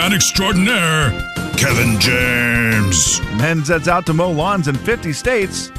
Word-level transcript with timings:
winning 0.00 0.12
newsman 0.12 0.12
extraordinaire, 0.12 1.10
Kevin 1.56 1.98
James. 2.00 3.20
Men 3.36 3.64
sets 3.64 3.88
out 3.88 4.06
to 4.06 4.14
mow 4.14 4.30
lawns 4.30 4.68
in 4.68 4.74
50 4.74 5.12
states 5.12 5.70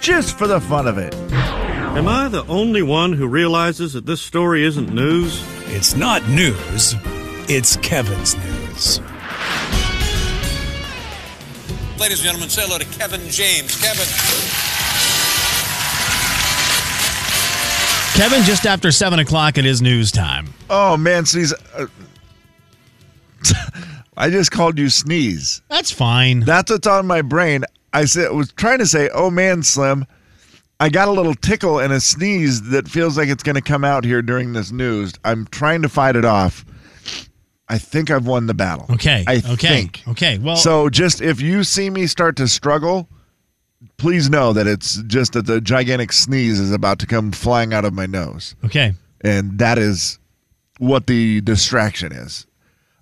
just 0.00 0.38
for 0.38 0.46
the 0.46 0.60
fun 0.60 0.86
of 0.86 0.98
it. 0.98 1.14
Am 1.32 2.06
I 2.08 2.28
the 2.28 2.44
only 2.46 2.82
one 2.82 3.12
who 3.12 3.26
realizes 3.26 3.92
that 3.94 4.06
this 4.06 4.20
story 4.20 4.64
isn't 4.64 4.92
news? 4.92 5.42
It's 5.66 5.96
not 5.96 6.26
news, 6.28 6.94
it's 7.48 7.76
Kevin's 7.78 8.36
news. 8.36 9.00
Ladies 11.98 12.20
and 12.20 12.26
gentlemen, 12.26 12.48
say 12.48 12.62
hello 12.64 12.78
to 12.78 12.84
Kevin 12.98 13.20
James. 13.28 13.74
Kevin. 13.80 14.06
Kevin, 18.14 18.42
just 18.44 18.66
after 18.66 18.90
7 18.90 19.18
o'clock, 19.18 19.58
it 19.58 19.66
is 19.66 19.80
news 19.82 20.10
time. 20.10 20.48
Oh, 20.70 20.96
man, 20.96 21.24
sneeze. 21.24 21.52
Uh, 21.74 21.86
I 24.16 24.30
just 24.30 24.50
called 24.50 24.78
you 24.78 24.88
sneeze. 24.88 25.62
That's 25.68 25.90
fine. 25.90 26.40
That's 26.40 26.70
what's 26.70 26.86
on 26.86 27.06
my 27.06 27.22
brain. 27.22 27.64
I 27.92 28.04
said, 28.04 28.32
was 28.32 28.52
trying 28.52 28.78
to 28.78 28.86
say, 28.86 29.08
oh, 29.14 29.30
man, 29.30 29.62
Slim. 29.62 30.06
I 30.80 30.88
got 30.88 31.08
a 31.08 31.12
little 31.12 31.34
tickle 31.34 31.80
and 31.80 31.92
a 31.92 32.00
sneeze 32.00 32.70
that 32.70 32.88
feels 32.88 33.16
like 33.16 33.28
it's 33.28 33.42
going 33.42 33.56
to 33.56 33.62
come 33.62 33.84
out 33.84 34.04
here 34.04 34.22
during 34.22 34.52
this 34.52 34.70
news. 34.70 35.12
I'm 35.24 35.46
trying 35.46 35.82
to 35.82 35.88
fight 35.88 36.14
it 36.14 36.24
off. 36.24 36.64
I 37.68 37.78
think 37.78 38.10
I've 38.10 38.26
won 38.26 38.46
the 38.46 38.54
battle. 38.54 38.86
Okay. 38.94 39.24
I 39.26 39.36
okay. 39.36 39.68
think. 39.68 40.02
Okay. 40.08 40.38
Well, 40.38 40.56
So 40.56 40.88
just 40.88 41.20
if 41.20 41.40
you 41.40 41.64
see 41.64 41.90
me 41.90 42.06
start 42.06 42.36
to 42.36 42.48
struggle, 42.48 43.08
please 43.96 44.30
know 44.30 44.52
that 44.52 44.66
it's 44.66 45.02
just 45.02 45.32
that 45.32 45.46
the 45.46 45.60
gigantic 45.60 46.12
sneeze 46.12 46.60
is 46.60 46.72
about 46.72 46.98
to 47.00 47.06
come 47.06 47.32
flying 47.32 47.74
out 47.74 47.84
of 47.84 47.92
my 47.92 48.06
nose. 48.06 48.54
okay. 48.64 48.94
And 49.20 49.58
that 49.58 49.78
is 49.78 50.18
what 50.78 51.08
the 51.08 51.40
distraction 51.40 52.12
is. 52.12 52.46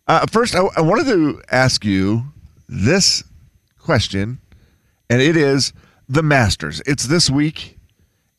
Uh, 0.06 0.26
first, 0.26 0.54
I, 0.54 0.60
I 0.76 0.80
wanted 0.80 1.06
to 1.06 1.42
ask 1.50 1.84
you 1.84 2.24
this 2.68 3.24
question, 3.78 4.38
and 5.10 5.20
it 5.20 5.36
is 5.36 5.72
the 6.08 6.22
Masters. 6.22 6.80
It's 6.86 7.04
this 7.04 7.28
week. 7.28 7.78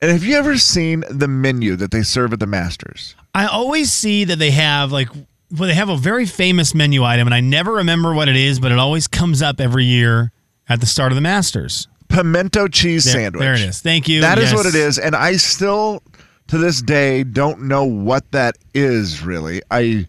And 0.02 0.12
have 0.12 0.24
you 0.24 0.36
ever 0.36 0.58
seen 0.58 1.04
the 1.09 1.28
menu 1.28 1.76
that 1.76 1.92
they 1.92 2.04
serve 2.04 2.32
at 2.32 2.40
the 2.40 2.46
Masters? 2.46 3.16
I 3.34 3.48
always 3.48 3.92
see 3.92 4.24
that 4.26 4.38
they 4.38 4.52
have 4.52 4.92
like 4.92 5.09
well, 5.50 5.68
they 5.68 5.74
have 5.76 5.90
a 5.90 5.98
very 5.98 6.26
famous 6.26 6.76
menu 6.76 7.04
item, 7.04 7.28
and 7.28 7.34
I 7.34 7.40
never 7.40 7.74
remember 7.74 8.14
what 8.14 8.28
it 8.30 8.36
is, 8.36 8.59
but 8.59 8.72
it 8.72 8.78
always 8.78 9.08
comes 9.08 9.42
up 9.42 9.59
every 9.62 9.86
year 9.86 10.31
at 10.70 10.81
the 10.81 10.86
start 10.86 11.12
of 11.12 11.16
the 11.16 11.22
Masters. 11.22 11.88
Pimento 12.09 12.68
cheese 12.68 13.06
There, 13.06 13.14
sandwich. 13.14 13.40
there 13.42 13.54
it 13.54 13.62
is. 13.62 13.80
Thank 13.81 14.08
you. 14.08 14.22
That 14.22 14.38
is 14.40 14.52
Yes. 14.52 14.54
what 14.56 14.66
it 14.66 14.76
is, 14.76 14.98
and 15.00 15.16
I 15.16 15.38
still, 15.38 16.04
to 16.48 16.58
this 16.58 16.81
day, 16.81 17.24
don't 17.24 17.64
know 17.64 17.86
what 17.86 18.30
that 18.34 18.58
is. 18.74 19.24
Really, 19.24 19.62
I 19.72 20.08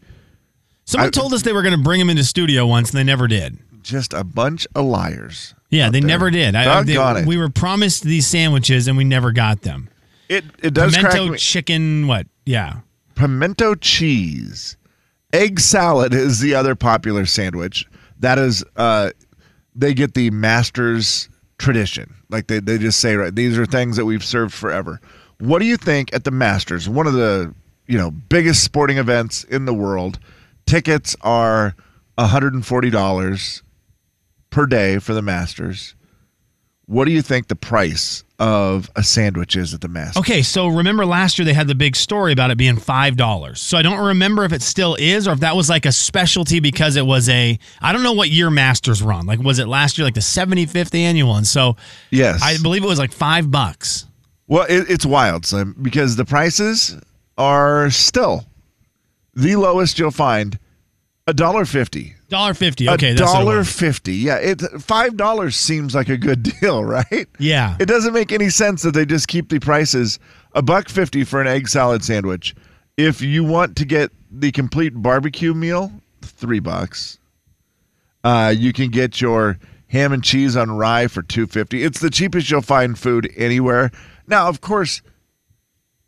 Someone 0.88 1.08
I- 1.08 1.10
told 1.10 1.34
us 1.34 1.42
they 1.42 1.52
were 1.52 1.60
going 1.62 1.76
to 1.76 1.82
bring 1.82 2.00
him 2.00 2.08
into 2.08 2.24
studio 2.24 2.66
once, 2.66 2.90
and 2.90 2.98
they 2.98 3.04
never 3.04 3.28
did. 3.28 3.58
just 3.82 4.14
a 4.14 4.24
bunch 4.24 4.66
of 4.74 4.86
liars. 4.86 5.54
Yeah, 5.68 5.90
they 5.90 6.00
there. 6.00 6.08
never 6.08 6.30
did. 6.30 6.54
I, 6.56 6.82
they- 6.82 6.94
it. 6.96 7.26
We 7.26 7.36
were 7.36 7.50
promised 7.50 8.04
these 8.04 8.26
sandwiches, 8.26 8.88
and 8.88 8.96
we 8.96 9.04
never 9.04 9.30
got 9.32 9.60
them. 9.62 9.90
It 10.30 10.44
it 10.62 10.72
does 10.72 10.94
Pimento 10.96 11.18
crack 11.18 11.30
me. 11.32 11.38
chicken, 11.38 12.06
what? 12.06 12.26
Yeah. 12.46 12.76
Pimento 13.16 13.74
cheese, 13.74 14.78
egg 15.34 15.60
salad 15.60 16.14
is 16.14 16.40
the 16.40 16.54
other 16.54 16.74
popular 16.74 17.26
sandwich. 17.26 17.86
That 18.20 18.38
is, 18.38 18.64
uh, 18.76 19.10
they 19.74 19.92
get 19.92 20.14
the 20.14 20.30
master's 20.30 21.28
tradition. 21.58 22.14
Like 22.30 22.46
they 22.46 22.60
they 22.60 22.78
just 22.78 22.98
say 23.00 23.14
right. 23.16 23.34
These 23.34 23.58
are 23.58 23.66
things 23.66 23.96
that 23.96 24.06
we've 24.06 24.24
served 24.24 24.54
forever. 24.54 25.00
What 25.38 25.58
do 25.58 25.66
you 25.66 25.76
think 25.76 26.14
at 26.14 26.24
the 26.24 26.30
Masters? 26.30 26.88
One 26.88 27.06
of 27.06 27.12
the 27.12 27.54
you 27.86 27.98
know 27.98 28.10
biggest 28.10 28.64
sporting 28.64 28.96
events 28.96 29.44
in 29.44 29.66
the 29.66 29.74
world. 29.74 30.18
Tickets 30.68 31.16
are 31.22 31.74
hundred 32.18 32.54
and 32.54 32.64
forty 32.64 32.90
dollars 32.90 33.62
per 34.50 34.66
day 34.66 34.98
for 34.98 35.14
the 35.14 35.22
Masters. 35.22 35.94
What 36.86 37.04
do 37.04 37.10
you 37.10 37.20
think 37.20 37.48
the 37.48 37.56
price 37.56 38.24
of 38.38 38.90
a 38.96 39.02
sandwich 39.02 39.56
is 39.56 39.74
at 39.74 39.82
the 39.82 39.88
Masters? 39.88 40.20
Okay, 40.20 40.40
so 40.42 40.68
remember 40.68 41.04
last 41.04 41.38
year 41.38 41.44
they 41.44 41.52
had 41.52 41.68
the 41.68 41.74
big 41.74 41.96
story 41.96 42.32
about 42.32 42.50
it 42.50 42.56
being 42.56 42.76
five 42.76 43.16
dollars. 43.16 43.60
So 43.60 43.76
I 43.76 43.82
don't 43.82 43.98
remember 43.98 44.44
if 44.44 44.52
it 44.52 44.62
still 44.62 44.94
is 44.98 45.28
or 45.28 45.32
if 45.32 45.40
that 45.40 45.54
was 45.56 45.68
like 45.68 45.86
a 45.86 45.92
specialty 45.92 46.60
because 46.60 46.96
it 46.96 47.04
was 47.04 47.28
a 47.28 47.58
I 47.80 47.92
don't 47.92 48.02
know 48.02 48.12
what 48.12 48.30
year 48.30 48.50
Masters 48.50 49.02
run. 49.02 49.26
Like 49.26 49.38
was 49.40 49.58
it 49.58 49.68
last 49.68 49.98
year 49.98 50.04
like 50.06 50.14
the 50.14 50.20
75th 50.20 50.94
annual? 50.94 51.36
And 51.36 51.46
so 51.46 51.76
Yes, 52.10 52.42
I 52.42 52.56
believe 52.62 52.82
it 52.84 52.88
was 52.88 52.98
like 52.98 53.12
five 53.12 53.50
bucks. 53.50 54.06
Well, 54.46 54.64
it, 54.68 54.90
it's 54.90 55.04
wild, 55.04 55.44
Slim, 55.44 55.76
because 55.80 56.16
the 56.16 56.24
prices 56.24 56.96
are 57.36 57.90
still 57.90 58.46
the 59.38 59.56
lowest 59.56 59.98
you'll 59.98 60.10
find. 60.10 60.58
A 61.26 61.34
dollar 61.34 61.64
fifty. 61.64 62.14
Dollar 62.28 62.54
fifty. 62.54 62.88
Okay, 62.88 63.10
a 63.10 63.14
that's 63.14 63.32
what 63.32 63.40
it 63.42 63.44
dollar 63.44 63.64
fifty. 63.64 64.14
Yeah, 64.14 64.36
it 64.36 64.60
five 64.80 65.16
dollars 65.16 65.56
seems 65.56 65.94
like 65.94 66.08
a 66.08 66.16
good 66.16 66.42
deal, 66.60 66.84
right? 66.84 67.28
Yeah. 67.38 67.76
It 67.78 67.86
doesn't 67.86 68.14
make 68.14 68.32
any 68.32 68.48
sense 68.50 68.82
that 68.82 68.94
they 68.94 69.04
just 69.04 69.28
keep 69.28 69.48
the 69.50 69.60
prices 69.60 70.18
a 70.54 70.62
buck 70.62 70.88
fifty 70.88 71.24
for 71.24 71.40
an 71.40 71.46
egg 71.46 71.68
salad 71.68 72.02
sandwich. 72.02 72.54
If 72.96 73.20
you 73.20 73.44
want 73.44 73.76
to 73.76 73.84
get 73.84 74.10
the 74.30 74.50
complete 74.52 74.90
barbecue 74.94 75.54
meal, 75.54 75.92
three 76.22 76.60
bucks. 76.60 77.18
Uh, 78.24 78.52
you 78.56 78.72
can 78.72 78.90
get 78.90 79.20
your 79.20 79.58
ham 79.88 80.12
and 80.12 80.24
cheese 80.24 80.56
on 80.56 80.70
rye 80.70 81.06
for 81.06 81.22
two 81.22 81.46
fifty. 81.46 81.84
It's 81.84 82.00
the 82.00 82.10
cheapest 82.10 82.50
you'll 82.50 82.62
find 82.62 82.98
food 82.98 83.30
anywhere. 83.36 83.90
Now, 84.26 84.48
of 84.48 84.60
course, 84.60 85.02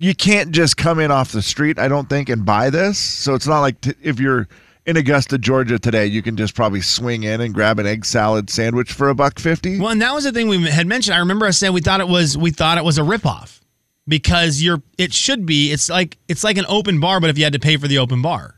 you 0.00 0.14
can't 0.14 0.50
just 0.50 0.76
come 0.76 0.98
in 0.98 1.10
off 1.10 1.30
the 1.30 1.42
street. 1.42 1.78
I 1.78 1.86
don't 1.86 2.08
think 2.08 2.28
and 2.28 2.44
buy 2.44 2.70
this. 2.70 2.98
So 2.98 3.34
it's 3.34 3.46
not 3.46 3.60
like 3.60 3.80
t- 3.82 3.92
if 4.02 4.18
you're 4.18 4.48
in 4.86 4.96
Augusta, 4.96 5.36
Georgia 5.38 5.78
today, 5.78 6.06
you 6.06 6.22
can 6.22 6.36
just 6.36 6.54
probably 6.54 6.80
swing 6.80 7.22
in 7.22 7.40
and 7.42 7.52
grab 7.54 7.78
an 7.78 7.86
egg 7.86 8.04
salad 8.06 8.48
sandwich 8.50 8.90
for 8.92 9.10
a 9.10 9.14
buck 9.14 9.38
fifty. 9.38 9.78
Well, 9.78 9.90
and 9.90 10.00
that 10.02 10.14
was 10.14 10.24
the 10.24 10.32
thing 10.32 10.48
we 10.48 10.68
had 10.68 10.86
mentioned. 10.86 11.14
I 11.14 11.18
remember 11.18 11.46
I 11.46 11.50
said 11.50 11.70
we 11.70 11.82
thought 11.82 12.00
it 12.00 12.08
was 12.08 12.36
we 12.36 12.50
thought 12.50 12.78
it 12.78 12.84
was 12.84 12.98
a 12.98 13.02
ripoff 13.02 13.60
because 14.08 14.62
you're 14.62 14.82
it 14.98 15.12
should 15.12 15.44
be 15.46 15.70
it's 15.70 15.88
like 15.90 16.16
it's 16.28 16.42
like 16.42 16.56
an 16.56 16.64
open 16.68 16.98
bar, 16.98 17.20
but 17.20 17.28
if 17.30 17.36
you 17.38 17.44
had 17.44 17.52
to 17.52 17.58
pay 17.60 17.76
for 17.76 17.86
the 17.86 17.98
open 17.98 18.22
bar. 18.22 18.56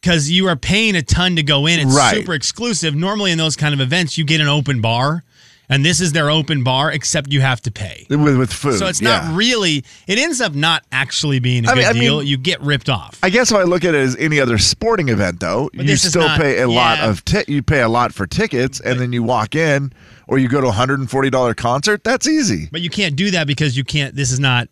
Because 0.00 0.30
you 0.30 0.46
are 0.46 0.56
paying 0.56 0.94
a 0.94 1.02
ton 1.02 1.36
to 1.36 1.42
go 1.42 1.66
in. 1.66 1.80
It's 1.80 1.94
Right. 1.96 2.16
super 2.16 2.32
exclusive. 2.34 2.94
Normally 2.94 3.32
in 3.32 3.38
those 3.38 3.56
kind 3.56 3.74
of 3.74 3.80
events, 3.80 4.16
you 4.16 4.24
get 4.24 4.40
an 4.40 4.46
open 4.46 4.80
bar, 4.80 5.24
and 5.68 5.84
this 5.84 6.00
is 6.00 6.12
their 6.12 6.30
open 6.30 6.62
bar, 6.64 6.92
except 6.92 7.32
you 7.32 7.40
have 7.40 7.60
to 7.62 7.70
pay. 7.70 8.06
with 8.08 8.36
with 8.36 8.52
food. 8.52 8.78
So 8.78 8.86
it's 8.86 9.00
yeah. 9.00 9.26
not 9.26 9.36
really. 9.36 9.84
It 10.06 10.18
ends 10.18 10.40
up 10.40 10.54
not 10.54 10.84
actually 10.92 11.38
being 11.40 11.64
a 11.66 11.70
I 11.70 11.74
good 11.74 11.78
mean- 11.80 11.86
I 11.86 11.92
deal. 11.92 12.18
mean- 12.18 12.26
you 12.28 12.36
get 12.38 12.60
ripped 12.60 12.88
off. 12.88 13.18
I 13.22 13.30
guess 13.30 13.50
if 13.50 13.56
I 13.56 13.62
look 13.64 13.84
at 13.84 13.94
it 13.94 14.00
as 14.00 14.16
any 14.16 14.38
other 14.40 14.58
sporting 14.58 15.08
event, 15.08 15.40
though, 15.40 15.70
But 15.74 15.86
you 15.86 15.96
still 15.96 16.22
not- 16.26 16.40
pay 16.40 16.60
a 16.60 16.68
lot 16.68 17.00
of 17.00 17.24
ti- 17.24 17.44
you 17.48 17.62
pay 17.62 17.80
a 17.80 17.88
lot 17.88 18.12
for 18.14 18.26
tickets, 18.26 18.80
and 18.80 19.00
then 19.00 19.12
you 19.12 19.22
walk 19.22 19.54
in, 19.54 19.92
or 20.28 20.38
you 20.38 20.48
go 20.48 20.60
to 20.60 20.68
a 20.68 20.72
hundred 20.72 21.00
and 21.00 21.10
forty 21.10 21.30
dollar 21.30 21.54
concert. 21.54 22.04
That's 22.04 22.26
easy. 22.28 22.68
But 22.70 22.80
you 22.82 22.90
can't 22.90 23.16
do 23.16 23.30
that 23.32 23.46
because 23.46 23.76
you 23.76 23.84
can't. 23.84 24.14
This 24.14 24.30
is 24.32 24.38
not. 24.40 24.68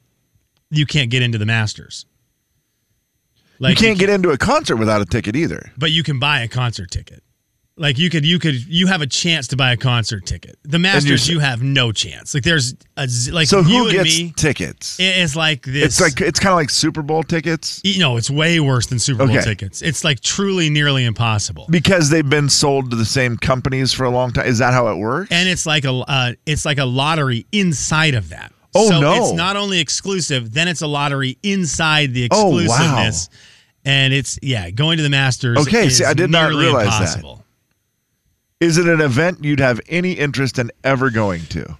You 0.70 0.86
can't 0.86 1.10
get 1.10 1.22
into 1.22 1.38
the 1.38 1.46
Masters. 1.46 2.06
you 3.60 3.74
can't 3.76 3.98
get 3.98 4.10
into 4.10 4.30
a 4.30 4.38
concert 4.38 4.76
without 4.76 5.00
a 5.00 5.04
ticket 5.04 5.36
either. 5.36 5.70
but 5.78 5.90
you 5.92 6.02
can 6.02 6.18
buy 6.18 6.40
a 6.40 6.48
concert 6.48 6.90
ticket. 6.90 7.22
Like 7.76 7.98
you 7.98 8.08
could, 8.08 8.24
you 8.24 8.38
could, 8.38 8.54
you 8.68 8.86
have 8.86 9.02
a 9.02 9.06
chance 9.06 9.48
to 9.48 9.56
buy 9.56 9.72
a 9.72 9.76
concert 9.76 10.26
ticket. 10.26 10.56
The 10.62 10.78
Masters, 10.78 11.28
you 11.28 11.40
have 11.40 11.60
no 11.60 11.90
chance. 11.90 12.32
Like 12.32 12.44
there's 12.44 12.74
a 12.96 13.08
like 13.32 13.48
So 13.48 13.58
you 13.58 13.64
who 13.64 13.84
and 13.86 13.92
gets 13.92 14.16
me. 14.20 14.32
tickets? 14.36 14.96
It's 15.00 15.34
like 15.34 15.62
this. 15.64 15.84
It's 15.84 16.00
like 16.00 16.20
it's 16.20 16.38
kind 16.38 16.52
of 16.52 16.56
like 16.56 16.70
Super 16.70 17.02
Bowl 17.02 17.24
tickets 17.24 17.80
you 17.82 17.98
know, 17.98 18.16
it's 18.16 18.30
way 18.30 18.60
worse 18.60 18.86
than 18.86 19.00
Super 19.00 19.26
Bowl 19.26 19.34
Okay. 19.36 19.44
tickets. 19.44 19.82
It's 19.82 20.04
like 20.04 20.20
truly 20.20 20.70
nearly 20.70 21.04
impossible. 21.04 21.66
because 21.68 22.10
they've 22.10 22.28
been 22.28 22.48
sold 22.48 22.90
to 22.90 22.96
the 22.96 23.04
same 23.04 23.36
companies 23.36 23.92
for 23.92 24.04
a 24.04 24.10
long 24.10 24.30
time. 24.30 24.46
Is 24.46 24.58
that 24.58 24.72
how 24.72 24.86
it 24.88 24.96
works? 24.98 25.32
And 25.32 25.48
it's 25.48 25.66
like 25.66 25.84
a, 25.84 25.92
uh, 25.92 26.32
it's 26.46 26.64
like 26.64 26.78
a 26.78 26.84
lottery 26.84 27.44
inside 27.50 28.14
of 28.14 28.28
that. 28.28 28.52
Oh, 28.76 28.88
so 28.88 29.00
no. 29.00 29.14
It's 29.14 29.32
not 29.32 29.56
only 29.56 29.80
exclusive, 29.80 30.52
then 30.54 30.68
it's 30.68 30.82
a 30.82 30.86
lottery 30.86 31.38
inside 31.42 32.14
the 32.14 32.22
exclusiveness. 32.22 33.28
Oh, 33.32 33.34
wow. 33.34 33.40
And 33.86 34.14
it's 34.14 34.38
yeah, 34.42 34.70
going 34.70 34.96
to 34.98 35.02
the 35.02 35.10
Masters. 35.10 35.58
Okay, 35.58 35.86
is 35.86 35.98
see, 35.98 36.04
I 36.04 36.14
did 36.14 36.30
not 36.30 36.50
nearly 36.50 36.66
realize 36.66 37.16
that. 37.16 37.40
Is 38.64 38.78
it 38.78 38.88
an 38.88 39.00
event 39.00 39.44
you'd 39.44 39.60
have 39.60 39.80
any 39.88 40.12
interest 40.12 40.58
in 40.58 40.70
ever 40.82 41.10
going 41.10 41.42
to? 41.46 41.76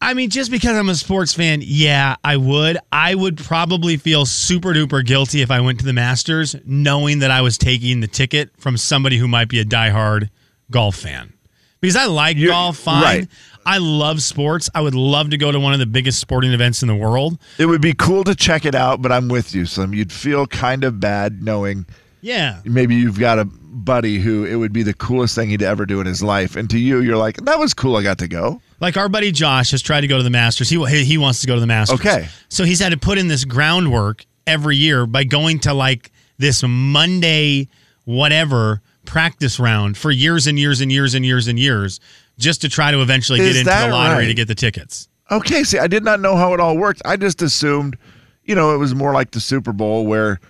I 0.00 0.14
mean, 0.14 0.30
just 0.30 0.50
because 0.50 0.76
I'm 0.76 0.88
a 0.88 0.94
sports 0.94 1.34
fan, 1.34 1.60
yeah, 1.62 2.16
I 2.24 2.36
would. 2.36 2.78
I 2.90 3.14
would 3.14 3.36
probably 3.36 3.96
feel 3.98 4.24
super 4.24 4.70
duper 4.72 5.04
guilty 5.04 5.42
if 5.42 5.50
I 5.50 5.60
went 5.60 5.78
to 5.80 5.84
the 5.84 5.92
Masters 5.92 6.56
knowing 6.64 7.18
that 7.18 7.30
I 7.30 7.42
was 7.42 7.58
taking 7.58 8.00
the 8.00 8.06
ticket 8.06 8.50
from 8.56 8.76
somebody 8.78 9.18
who 9.18 9.28
might 9.28 9.48
be 9.48 9.58
a 9.60 9.64
diehard 9.64 10.30
golf 10.70 10.96
fan. 10.96 11.32
Because 11.80 11.96
I 11.96 12.06
like 12.06 12.36
You're- 12.36 12.52
golf, 12.52 12.78
fine. 12.78 13.02
right. 13.02 13.28
I 13.66 13.76
love 13.78 14.22
sports. 14.22 14.70
I 14.74 14.80
would 14.80 14.94
love 14.94 15.30
to 15.30 15.36
go 15.36 15.52
to 15.52 15.60
one 15.60 15.72
of 15.74 15.78
the 15.80 15.86
biggest 15.86 16.18
sporting 16.18 16.52
events 16.52 16.80
in 16.82 16.88
the 16.88 16.94
world. 16.94 17.38
It 17.58 17.66
would 17.66 17.82
be 17.82 17.92
cool 17.92 18.24
to 18.24 18.34
check 18.34 18.64
it 18.64 18.74
out, 18.74 19.02
but 19.02 19.12
I'm 19.12 19.28
with 19.28 19.54
you, 19.54 19.66
Slim. 19.66 19.92
You'd 19.92 20.12
feel 20.12 20.46
kind 20.46 20.82
of 20.84 20.98
bad 21.00 21.42
knowing 21.42 21.84
Yeah. 22.22 22.60
maybe 22.64 22.94
you've 22.96 23.18
got 23.18 23.38
a 23.38 23.48
buddy 23.70 24.18
who 24.18 24.44
it 24.44 24.56
would 24.56 24.72
be 24.72 24.82
the 24.82 24.94
coolest 24.94 25.34
thing 25.34 25.50
he'd 25.50 25.62
ever 25.62 25.86
do 25.86 26.00
in 26.00 26.06
his 26.06 26.22
life, 26.22 26.56
and 26.56 26.68
to 26.70 26.78
you, 26.78 27.00
you're 27.00 27.16
like, 27.16 27.36
that 27.44 27.58
was 27.58 27.72
cool. 27.74 27.96
I 27.96 28.02
got 28.02 28.18
to 28.18 28.28
go. 28.28 28.60
Like 28.80 28.96
our 28.96 29.08
buddy 29.08 29.30
Josh 29.32 29.70
has 29.70 29.82
tried 29.82 30.02
to 30.02 30.06
go 30.06 30.16
to 30.16 30.22
the 30.22 30.30
Masters. 30.30 30.68
He 30.68 30.84
he 31.04 31.18
wants 31.18 31.40
to 31.42 31.46
go 31.46 31.54
to 31.54 31.60
the 31.60 31.66
Masters. 31.66 32.00
Okay. 32.00 32.28
So 32.48 32.64
he's 32.64 32.80
had 32.80 32.92
to 32.92 32.98
put 32.98 33.18
in 33.18 33.28
this 33.28 33.44
groundwork 33.44 34.24
every 34.46 34.76
year 34.76 35.06
by 35.06 35.24
going 35.24 35.60
to 35.60 35.74
like 35.74 36.10
this 36.38 36.62
Monday 36.66 37.68
whatever 38.04 38.80
practice 39.04 39.60
round 39.60 39.96
for 39.96 40.10
years 40.10 40.46
and 40.46 40.58
years 40.58 40.80
and 40.80 40.90
years 40.90 41.14
and 41.14 41.24
years 41.24 41.46
and 41.46 41.58
years 41.58 42.00
just 42.38 42.62
to 42.62 42.68
try 42.68 42.90
to 42.90 43.02
eventually 43.02 43.40
Is 43.40 43.54
get 43.54 43.60
into 43.60 43.70
the 43.70 43.92
lottery 43.92 44.22
right? 44.22 44.28
to 44.28 44.34
get 44.34 44.48
the 44.48 44.54
tickets. 44.54 45.08
Okay, 45.30 45.62
see, 45.62 45.78
I 45.78 45.86
did 45.86 46.02
not 46.02 46.20
know 46.20 46.36
how 46.36 46.54
it 46.54 46.60
all 46.60 46.76
worked. 46.76 47.02
I 47.04 47.16
just 47.16 47.40
assumed, 47.42 47.96
you 48.44 48.54
know, 48.54 48.74
it 48.74 48.78
was 48.78 48.94
more 48.94 49.12
like 49.12 49.30
the 49.30 49.40
Super 49.40 49.72
Bowl 49.72 50.06
where 50.06 50.40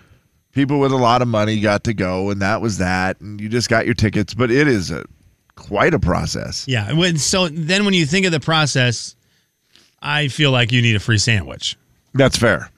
people 0.51 0.79
with 0.79 0.91
a 0.91 0.97
lot 0.97 1.21
of 1.21 1.27
money 1.27 1.59
got 1.59 1.83
to 1.85 1.93
go, 1.93 2.29
and 2.29 2.41
that 2.41 2.61
was 2.61 2.77
that, 2.79 3.19
and 3.21 3.39
you 3.39 3.49
just 3.49 3.69
got 3.69 3.85
your 3.85 3.95
tickets. 3.95 4.33
But 4.33 4.51
it 4.51 4.67
is 4.67 4.91
a 4.91 5.05
quite 5.55 5.93
a 5.93 5.99
process. 5.99 6.65
Yeah. 6.67 6.91
When, 6.93 7.17
so 7.17 7.47
then 7.47 7.85
when 7.85 7.93
you 7.93 8.05
think 8.05 8.25
of 8.25 8.31
the 8.31 8.39
process, 8.39 9.15
I 10.01 10.27
feel 10.27 10.51
like 10.51 10.71
you 10.71 10.81
need 10.81 10.95
a 10.95 10.99
free 10.99 11.17
sandwich. 11.17 11.77
That's 12.13 12.37
fair. 12.37 12.71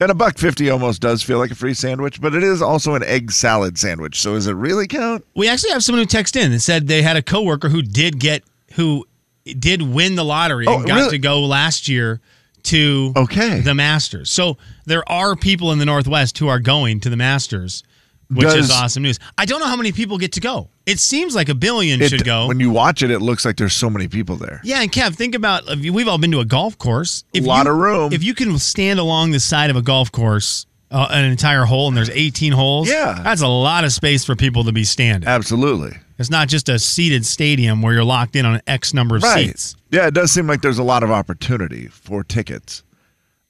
And 0.00 0.10
a 0.10 0.14
buck 0.14 0.38
fifty 0.38 0.70
almost 0.70 1.02
does 1.02 1.22
feel 1.22 1.38
like 1.38 1.50
a 1.50 1.54
free 1.54 1.74
sandwich, 1.74 2.22
but 2.22 2.34
it 2.34 2.42
is 2.42 2.62
also 2.62 2.94
an 2.94 3.02
egg 3.02 3.30
salad 3.32 3.76
sandwich. 3.78 4.18
So 4.20 4.32
does 4.34 4.46
it 4.46 4.52
really 4.54 4.86
count? 4.86 5.26
We 5.36 5.46
actually 5.46 5.72
have 5.72 5.84
someone 5.84 6.02
who 6.02 6.06
texted 6.06 6.36
in 6.42 6.52
and 6.52 6.62
said 6.62 6.86
they 6.86 7.02
had 7.02 7.16
a 7.16 7.22
coworker 7.22 7.68
who 7.68 7.82
did 7.82 8.18
get 8.18 8.42
who 8.74 9.06
did 9.44 9.82
win 9.82 10.14
the 10.14 10.24
lottery 10.24 10.66
oh, 10.66 10.76
and 10.76 10.84
Oh, 10.84 10.86
got 10.86 10.96
really? 10.96 11.10
to 11.10 11.18
go 11.18 11.40
last 11.40 11.86
year 11.88 12.20
to 12.64 13.12
Okay. 13.16 13.60
the 13.60 13.74
Masters. 13.74 14.30
So 14.30 14.56
there 14.86 15.08
are 15.10 15.36
people 15.36 15.72
in 15.72 15.78
the 15.78 15.84
Northwest 15.86 16.38
who 16.38 16.48
are 16.48 16.58
going 16.60 17.00
to 17.00 17.10
the 17.10 17.16
Masters, 17.16 17.82
which 18.30 18.48
is 18.54 18.70
awesome 18.70 19.02
news. 19.02 19.18
I 19.38 19.44
don't 19.44 19.60
know 19.60 19.66
how 19.66 19.76
many 19.76 19.92
people 19.92 20.16
get 20.18 20.32
to 20.32 20.40
go. 20.40 20.68
It 20.86 20.98
seems 21.00 21.34
like 21.34 21.48
a 21.48 21.54
billion 21.54 22.00
It- 22.00 22.08
should 22.10 22.24
go. 22.24 22.46
When 22.48 22.60
you 22.60 22.70
watch 22.70 23.02
it, 23.02 23.10
it 23.10 23.20
looks 23.20 23.44
like 23.44 23.56
there's 23.56 23.74
so 23.74 23.90
many 23.90 24.08
people 24.08 24.36
there. 24.36 24.60
yeah, 24.64 24.82
and 24.82 24.90
Kev, 24.92 25.14
think 25.14 25.34
about 25.34 25.64
if 25.68 25.84
you- 25.84 25.92
we've 25.92 26.08
all 26.08 26.18
been 26.18 26.30
to 26.32 26.40
a 26.40 26.44
golf 26.44 26.78
course. 26.78 27.24
If 27.32 27.44
a 27.44 27.46
Lot 27.46 27.66
you- 27.66 27.72
of 27.72 27.78
room. 27.78 28.12
If 28.12 28.22
you 28.24 28.34
can 28.34 28.58
stand 28.58 28.98
along 29.00 29.30
the 29.32 29.40
side 29.40 29.70
of 29.70 29.76
a 29.76 29.82
golf 29.82 30.10
course, 30.12 30.66
uh, 30.92 31.06
an 31.10 31.24
entire 31.24 31.64
hole, 31.64 31.86
and 31.88 31.96
there's 31.96 32.10
18 32.10 32.52
holes. 32.52 32.88
Yeah. 32.88 33.20
that's 33.22 33.42
a 33.42 33.46
lot 33.48 33.84
of 33.84 33.92
space 33.92 34.24
for 34.24 34.34
people 34.34 34.64
to 34.64 34.72
be 34.72 34.82
standing. 34.84 35.28
Absolutely. 35.28 35.96
It's 36.20 36.30
not 36.30 36.48
just 36.48 36.68
a 36.68 36.78
seated 36.78 37.24
stadium 37.24 37.80
where 37.80 37.94
you're 37.94 38.04
locked 38.04 38.36
in 38.36 38.44
on 38.44 38.56
an 38.56 38.62
X 38.66 38.92
number 38.92 39.16
of 39.16 39.22
Right. 39.22 39.46
seats. 39.48 39.74
Yeah, 39.90 40.06
it 40.06 40.14
does 40.14 40.30
seem 40.30 40.46
like 40.46 40.60
there's 40.60 40.78
a 40.78 40.82
lot 40.84 41.02
of 41.02 41.10
opportunity 41.10 41.86
for 41.88 42.22
tickets. 42.22 42.82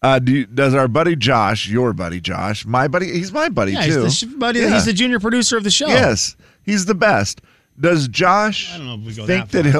Uh, 0.02 0.18
do 0.20 0.32
you, 0.32 0.46
does 0.46 0.72
our 0.72 0.86
buddy 0.88 1.14
Josh, 1.16 1.68
your 1.68 1.92
buddy 1.92 2.20
Josh, 2.20 2.64
my 2.64 2.86
buddy, 2.88 3.12
he's 3.12 3.32
my 3.32 3.48
buddy 3.50 3.72
Yeah, 3.72 3.86
too. 3.86 4.04
he's 4.04 4.20
the 4.20 4.26
buddy. 4.28 4.60
Yeah. 4.60 4.72
He's 4.74 4.86
the 4.86 4.92
junior 4.92 5.18
producer 5.20 5.56
of 5.58 5.64
the 5.64 5.70
show. 5.70 5.88
Yes, 5.88 6.36
he's 6.62 6.86
the 6.86 6.94
best. 6.94 7.40
Does 7.78 8.06
Josh 8.08 8.72
I 8.72 8.78
don't 8.78 8.86
know 8.86 8.94
if 8.94 9.00
we 9.00 9.14
go 9.14 9.26
think 9.26 9.50
that 9.50 9.64
that, 9.64 9.70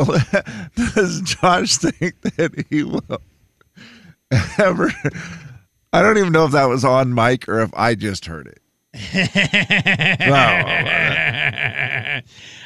he'll? 0.77 0.93
does 0.95 1.21
Josh 1.23 1.77
think 1.79 2.21
that 2.23 2.67
he 2.71 2.83
will 2.83 3.03
ever? 4.59 4.93
I 5.93 6.03
don't 6.03 6.19
even 6.19 6.33
know 6.33 6.45
if 6.45 6.53
that 6.53 6.65
was 6.67 6.85
on 6.85 7.15
mic 7.15 7.49
or 7.49 7.61
if 7.61 7.71
I 7.75 7.95
just 7.95 8.27
heard 8.27 8.47
it. 8.49 8.57
Wow. 10.29 10.65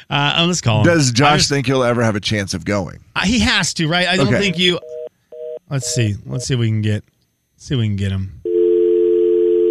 Uh, 0.09 0.45
let's 0.47 0.61
call 0.61 0.79
him. 0.79 0.85
Does 0.85 1.11
Josh 1.11 1.39
just- 1.39 1.49
think 1.49 1.65
he'll 1.67 1.83
ever 1.83 2.03
have 2.03 2.15
a 2.15 2.19
chance 2.19 2.53
of 2.53 2.63
going? 2.65 2.99
Uh, 3.15 3.21
he 3.25 3.39
has 3.39 3.73
to, 3.75 3.87
right? 3.87 4.07
I 4.07 4.17
don't 4.17 4.27
Okay. 4.27 4.39
think 4.39 4.57
you. 4.59 4.79
Let's 5.69 5.93
see. 5.93 6.15
Let's 6.25 6.45
see 6.45 6.53
if 6.53 6.59
we 6.59 6.67
can 6.67 6.81
get. 6.81 7.03
See 7.57 7.73
if 7.73 7.79
we 7.79 7.87
can 7.87 7.95
get 7.95 8.11
him. 8.11 8.41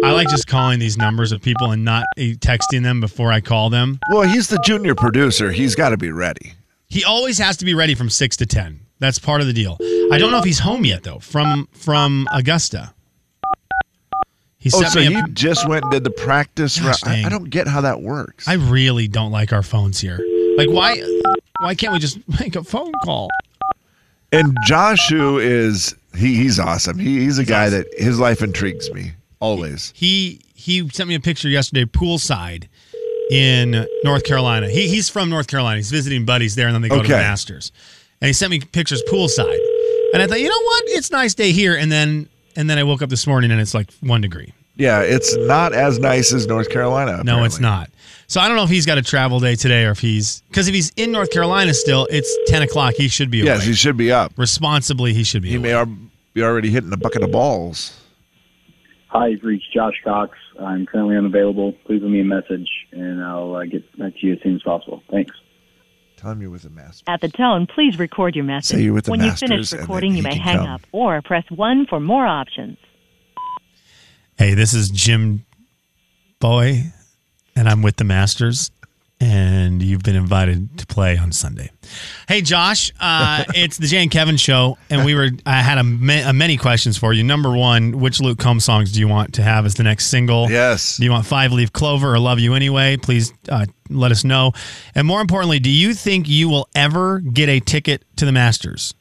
I 0.03 0.11
like 0.11 0.27
just 0.29 0.45
calling 0.47 0.77
these 0.79 0.97
numbers 0.97 1.31
of 1.31 1.41
people 1.41 1.71
and 1.71 1.83
not 1.83 2.05
texting 2.17 2.83
them 2.83 2.99
before 2.99 3.31
I 3.31 3.41
call 3.41 3.69
them. 3.69 3.99
Well, 4.11 4.21
he's 4.23 4.47
the 4.49 4.59
junior 4.63 4.93
producer. 4.93 5.51
He's 5.51 5.73
got 5.73 5.89
to 5.89 5.97
be 5.97 6.11
ready. 6.11 6.53
He 6.87 7.03
always 7.03 7.37
has 7.39 7.57
to 7.57 7.65
be 7.65 7.73
ready 7.73 7.95
from 7.95 8.09
six 8.09 8.37
to 8.37 8.45
ten. 8.45 8.81
That's 8.99 9.17
part 9.19 9.41
of 9.41 9.47
the 9.47 9.53
deal. 9.53 9.77
I 10.11 10.17
don't 10.17 10.31
know 10.31 10.37
if 10.37 10.45
he's 10.45 10.59
home 10.59 10.85
yet 10.85 11.03
though. 11.03 11.19
From 11.19 11.67
from 11.73 12.27
Augusta. 12.31 12.93
He 14.65 14.71
Oh, 14.73 14.81
so 14.81 14.99
a, 14.99 15.21
just 15.31 15.69
went 15.69 15.83
and 15.83 15.91
did 15.91 16.03
the 16.03 16.09
practice 16.09 16.79
Gosh. 16.79 17.03
I. 17.03 17.21
I 17.23 17.29
don't 17.29 17.51
get 17.51 17.67
how 17.67 17.81
that 17.81 18.01
works. 18.01 18.47
I 18.47 18.53
really 18.53 19.07
don't 19.07 19.31
like 19.31 19.53
our 19.53 19.61
phones 19.61 20.01
here. 20.01 20.19
Like 20.57 20.71
why 20.71 21.03
why 21.59 21.75
can't 21.75 21.93
we 21.93 21.99
just 21.99 22.17
make 22.39 22.55
a 22.55 22.63
phone 22.63 22.91
call? 23.03 23.29
And 24.31 24.57
Joshu 24.67 25.39
is 25.39 25.93
he, 26.15 26.35
he's 26.35 26.59
awesome. 26.59 26.97
He, 26.97 27.19
he's 27.19 27.37
a 27.37 27.45
guy 27.45 27.69
that 27.69 27.85
his 27.95 28.17
life 28.17 28.41
intrigues 28.41 28.91
me 28.91 29.11
always. 29.39 29.93
He 29.95 30.41
he 30.55 30.89
sent 30.89 31.09
me 31.09 31.13
a 31.13 31.19
picture 31.19 31.47
yesterday 31.47 31.85
poolside 31.85 32.67
in 33.29 33.85
North 34.03 34.23
Carolina. 34.23 34.67
He 34.67 34.87
he's 34.87 35.09
from 35.09 35.29
North 35.29 35.45
Carolina. 35.45 35.77
He's 35.77 35.91
visiting 35.91 36.25
buddies 36.25 36.55
there 36.55 36.65
and 36.65 36.73
then 36.73 36.81
they 36.81 36.89
go 36.89 37.03
to 37.03 37.07
the 37.07 37.13
Masters. 37.17 37.71
And 38.19 38.25
he 38.29 38.33
sent 38.33 38.49
me 38.49 38.61
pictures 38.61 39.03
poolside. 39.11 39.59
And 40.13 40.23
I 40.23 40.27
thought, 40.27 40.39
"You 40.39 40.49
know 40.49 40.61
what? 40.63 40.83
It's 40.87 41.09
a 41.09 41.13
nice 41.13 41.35
day 41.35 41.51
here." 41.51 41.75
And 41.75 41.91
then 41.91 42.29
and 42.55 42.69
then 42.69 42.77
I 42.77 42.83
woke 42.83 43.01
up 43.01 43.09
this 43.09 43.27
morning 43.27 43.51
and 43.51 43.59
it's 43.59 43.73
like 43.73 43.91
1 44.01 44.21
degree. 44.21 44.53
Yeah, 44.77 45.01
it's 45.01 45.35
not 45.37 45.73
as 45.73 45.99
nice 45.99 46.33
as 46.33 46.47
North 46.47 46.69
Carolina. 46.69 47.23
No, 47.23 47.43
it's 47.45 47.59
not. 47.59 47.89
So 48.27 48.41
I 48.41 48.47
don't 48.47 48.57
know 48.57 48.63
if 48.63 48.69
he's 48.69 48.85
got 48.85 48.97
a 48.97 49.01
travel 49.01 49.39
day 49.39 49.55
today 49.55 49.85
or 49.85 49.91
if 49.91 49.99
he's 49.99 50.41
because 50.49 50.67
if 50.67 50.73
he's 50.73 50.91
in 50.97 51.11
North 51.11 51.31
Carolina 51.31 51.73
still, 51.73 52.07
it's 52.09 52.37
10 52.47 52.63
o'clock. 52.63 52.95
He 52.95 53.07
should 53.07 53.29
be 53.31 53.41
awake. 53.41 53.47
Yes, 53.55 53.63
he 53.65 53.73
should 53.73 53.95
be 53.97 54.11
up. 54.11 54.33
Responsibly, 54.37 55.13
he 55.13 55.23
should 55.23 55.41
be. 55.43 55.49
He 55.49 55.55
awake. 55.55 55.63
may 55.63 55.73
al- 55.73 55.97
be 56.33 56.43
already 56.43 56.69
hitting 56.69 56.91
a 56.91 56.97
bucket 56.97 57.23
of 57.23 57.31
balls. 57.31 57.97
Hi, 59.09 59.27
you've 59.27 59.43
reached 59.43 59.71
Josh 59.73 59.93
Cox. 60.03 60.37
I'm 60.59 60.85
currently 60.85 61.15
unavailable. 61.15 61.71
Please 61.85 62.01
leave 62.01 62.11
me 62.11 62.19
a 62.19 62.25
message, 62.25 62.67
and 62.91 63.23
I'll 63.23 63.55
uh, 63.55 63.63
get 63.65 63.97
back 63.97 64.13
to 64.19 64.27
you 64.27 64.33
as 64.33 64.39
soon 64.41 64.55
as 64.55 64.63
possible. 64.63 65.03
Thanks. 65.09 65.33
Tell 66.25 66.31
him 66.31 66.41
you're 66.41 66.49
with 66.49 66.63
the 66.63 66.71
master. 66.71 67.03
At 67.05 67.21
the 67.21 67.29
tone, 67.29 67.67
please 67.67 67.99
record 67.99 68.35
your 68.35 68.45
message. 68.45 68.77
Say 68.77 68.81
you're 68.81 68.95
with 68.95 69.05
the 69.05 69.11
when 69.11 69.19
you 69.19 69.27
Masters 69.27 69.47
finish 69.47 69.71
and 69.73 69.77
that 69.77 69.83
recording, 69.83 70.15
you 70.15 70.23
may 70.23 70.35
hang 70.35 70.57
come. 70.57 70.65
up 70.65 70.81
or 70.91 71.21
press 71.21 71.43
1 71.51 71.85
for 71.85 71.99
more 71.99 72.25
options. 72.25 72.79
Hey, 74.35 74.55
this 74.55 74.73
is 74.73 74.89
Jim 74.89 75.45
Boy, 76.39 76.91
and 77.55 77.69
I'm 77.69 77.83
with 77.83 77.97
the 77.97 78.05
Masters, 78.05 78.71
and 79.19 79.81
you've 79.81 80.03
been 80.03 80.15
invited 80.15 80.77
to 80.77 80.85
play 80.87 81.17
on 81.17 81.31
Sunday. 81.31 81.71
Hey, 82.27 82.41
Josh, 82.41 82.91
uh, 82.99 83.45
it's 83.55 83.77
the 83.77 83.87
Jay 83.87 84.01
and 84.01 84.11
Kevin 84.11 84.37
show, 84.37 84.77
and 84.89 85.05
we 85.05 85.15
were 85.15 85.29
I 85.45 85.61
had 85.61 85.77
a, 85.77 85.83
ma- 85.83 86.29
a 86.29 86.33
many 86.33 86.57
questions 86.57 86.97
for 86.97 87.13
you. 87.13 87.23
Number 87.23 87.55
one, 87.55 87.99
which 87.99 88.19
Luke 88.19 88.39
Combs 88.39 88.65
songs 88.65 88.91
do 88.91 88.99
you 88.99 89.07
want 89.07 89.33
to 89.35 89.43
have 89.43 89.65
as 89.65 89.75
the 89.75 89.83
next 89.83 90.07
single? 90.07 90.49
Yes. 90.49 90.97
Do 90.97 91.03
you 91.05 91.11
want 91.11 91.25
Five 91.25 91.51
Leaf 91.51 91.71
Clover 91.71 92.13
or 92.13 92.19
Love 92.19 92.39
You 92.39 92.53
Anyway? 92.53 92.97
Please 92.97 93.33
uh, 93.49 93.65
let 93.89 94.11
us 94.11 94.23
know. 94.23 94.51
And 94.93 95.07
more 95.07 95.21
importantly, 95.21 95.59
do 95.59 95.69
you 95.69 95.93
think 95.93 96.27
you 96.27 96.49
will 96.49 96.67
ever 96.75 97.19
get 97.19 97.49
a 97.49 97.59
ticket 97.59 98.03
to 98.17 98.25
the 98.25 98.31
Masters? 98.31 98.93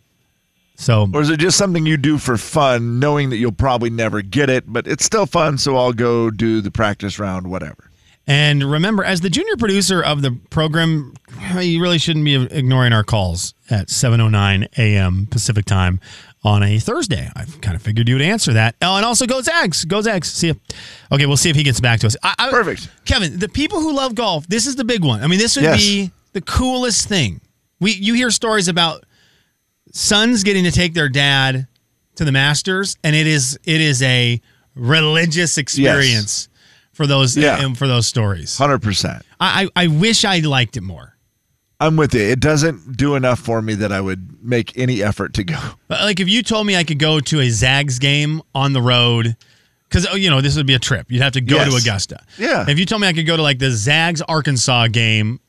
So 0.76 1.08
Or 1.12 1.20
is 1.20 1.30
it 1.30 1.38
just 1.38 1.56
something 1.56 1.86
you 1.86 1.96
do 1.96 2.18
for 2.18 2.36
fun, 2.36 2.98
knowing 2.98 3.30
that 3.30 3.36
you'll 3.36 3.52
probably 3.52 3.90
never 3.90 4.22
get 4.22 4.50
it, 4.50 4.64
but 4.66 4.86
it's 4.86 5.04
still 5.04 5.26
fun, 5.26 5.56
so 5.56 5.76
I'll 5.76 5.92
go 5.92 6.30
do 6.30 6.60
the 6.60 6.70
practice 6.70 7.18
round, 7.18 7.48
whatever. 7.48 7.90
And 8.26 8.64
remember, 8.64 9.04
as 9.04 9.20
the 9.20 9.28
junior 9.28 9.56
producer 9.56 10.02
of 10.02 10.22
the 10.22 10.32
program, 10.50 11.12
you 11.60 11.82
really 11.82 11.98
shouldn't 11.98 12.24
be 12.24 12.34
ignoring 12.34 12.92
our 12.94 13.04
calls 13.04 13.52
at 13.68 13.88
7:09 13.88 14.66
a.m. 14.78 15.26
Pacific 15.30 15.66
time 15.66 16.00
on 16.42 16.62
a 16.62 16.78
Thursday. 16.78 17.30
I 17.36 17.44
kind 17.60 17.76
of 17.76 17.82
figured 17.82 18.08
you 18.08 18.14
would 18.14 18.22
answer 18.22 18.54
that. 18.54 18.76
Oh, 18.80 18.96
and 18.96 19.04
also 19.04 19.26
go 19.26 19.42
Zags, 19.42 19.84
go 19.84 20.00
Zags. 20.00 20.30
See 20.32 20.48
you. 20.48 20.60
Okay, 21.12 21.26
we'll 21.26 21.36
see 21.36 21.50
if 21.50 21.56
he 21.56 21.62
gets 21.62 21.80
back 21.80 22.00
to 22.00 22.06
us. 22.06 22.16
I, 22.22 22.34
I, 22.38 22.50
Perfect. 22.50 22.88
Kevin. 23.04 23.38
The 23.38 23.48
people 23.48 23.80
who 23.80 23.92
love 23.94 24.14
golf, 24.14 24.46
this 24.46 24.66
is 24.66 24.76
the 24.76 24.84
big 24.84 25.04
one. 25.04 25.22
I 25.22 25.26
mean, 25.26 25.38
this 25.38 25.56
would 25.56 25.64
Yes. 25.64 25.78
be 25.80 26.10
the 26.32 26.40
coolest 26.40 27.06
thing. 27.08 27.42
We 27.80 27.92
you 27.92 28.14
hear 28.14 28.30
stories 28.30 28.68
about 28.68 29.04
sons 29.92 30.42
getting 30.44 30.64
to 30.64 30.70
take 30.70 30.94
their 30.94 31.08
dad 31.10 31.66
to 32.16 32.24
the 32.24 32.32
Masters, 32.32 32.96
and 33.04 33.14
it 33.14 33.26
is 33.26 33.58
it 33.64 33.80
is 33.82 34.02
a 34.02 34.40
religious 34.74 35.58
experience 35.58 36.48
for 36.94 37.06
those 37.06 37.36
Yeah. 37.36 37.62
and 37.64 37.76
for 37.76 37.86
those 37.86 38.06
stories. 38.06 38.56
100%. 38.58 39.22
I, 39.40 39.68
I 39.76 39.84
I 39.84 39.86
wish 39.88 40.24
I 40.24 40.38
liked 40.38 40.76
it 40.76 40.82
more. 40.82 41.10
I'm 41.80 41.96
with 41.96 42.14
you. 42.14 42.20
It 42.22 42.40
doesn't 42.40 42.96
do 42.96 43.14
enough 43.16 43.40
for 43.40 43.60
me 43.60 43.74
that 43.74 43.92
I 43.92 44.00
would 44.00 44.42
make 44.42 44.78
any 44.78 45.02
effort 45.02 45.34
to 45.34 45.44
go. 45.44 45.58
Like 45.90 46.20
if 46.20 46.28
you 46.28 46.42
told 46.42 46.66
me 46.66 46.76
I 46.76 46.84
could 46.84 46.98
go 46.98 47.20
to 47.20 47.40
a 47.40 47.50
Zags 47.50 47.98
game 47.98 48.40
on 48.54 48.72
the 48.72 48.80
road, 48.82 49.36
because 49.88 50.06
you 50.14 50.30
know 50.30 50.40
this 50.40 50.56
would 50.56 50.66
be 50.66 50.74
a 50.74 50.78
trip. 50.78 51.10
You'd 51.10 51.22
have 51.22 51.32
to 51.34 51.40
go 51.40 51.62
to 51.64 51.76
Augusta. 51.76 52.20
Yeah. 52.38 52.64
If 52.68 52.78
you 52.78 52.86
told 52.86 53.00
me 53.02 53.08
I 53.08 53.12
could 53.12 53.26
go 53.26 53.36
to 53.36 53.42
like 53.42 53.58
the 53.58 53.70
Zags 53.70 54.22
Arkansas 54.22 54.88
game 54.88 55.40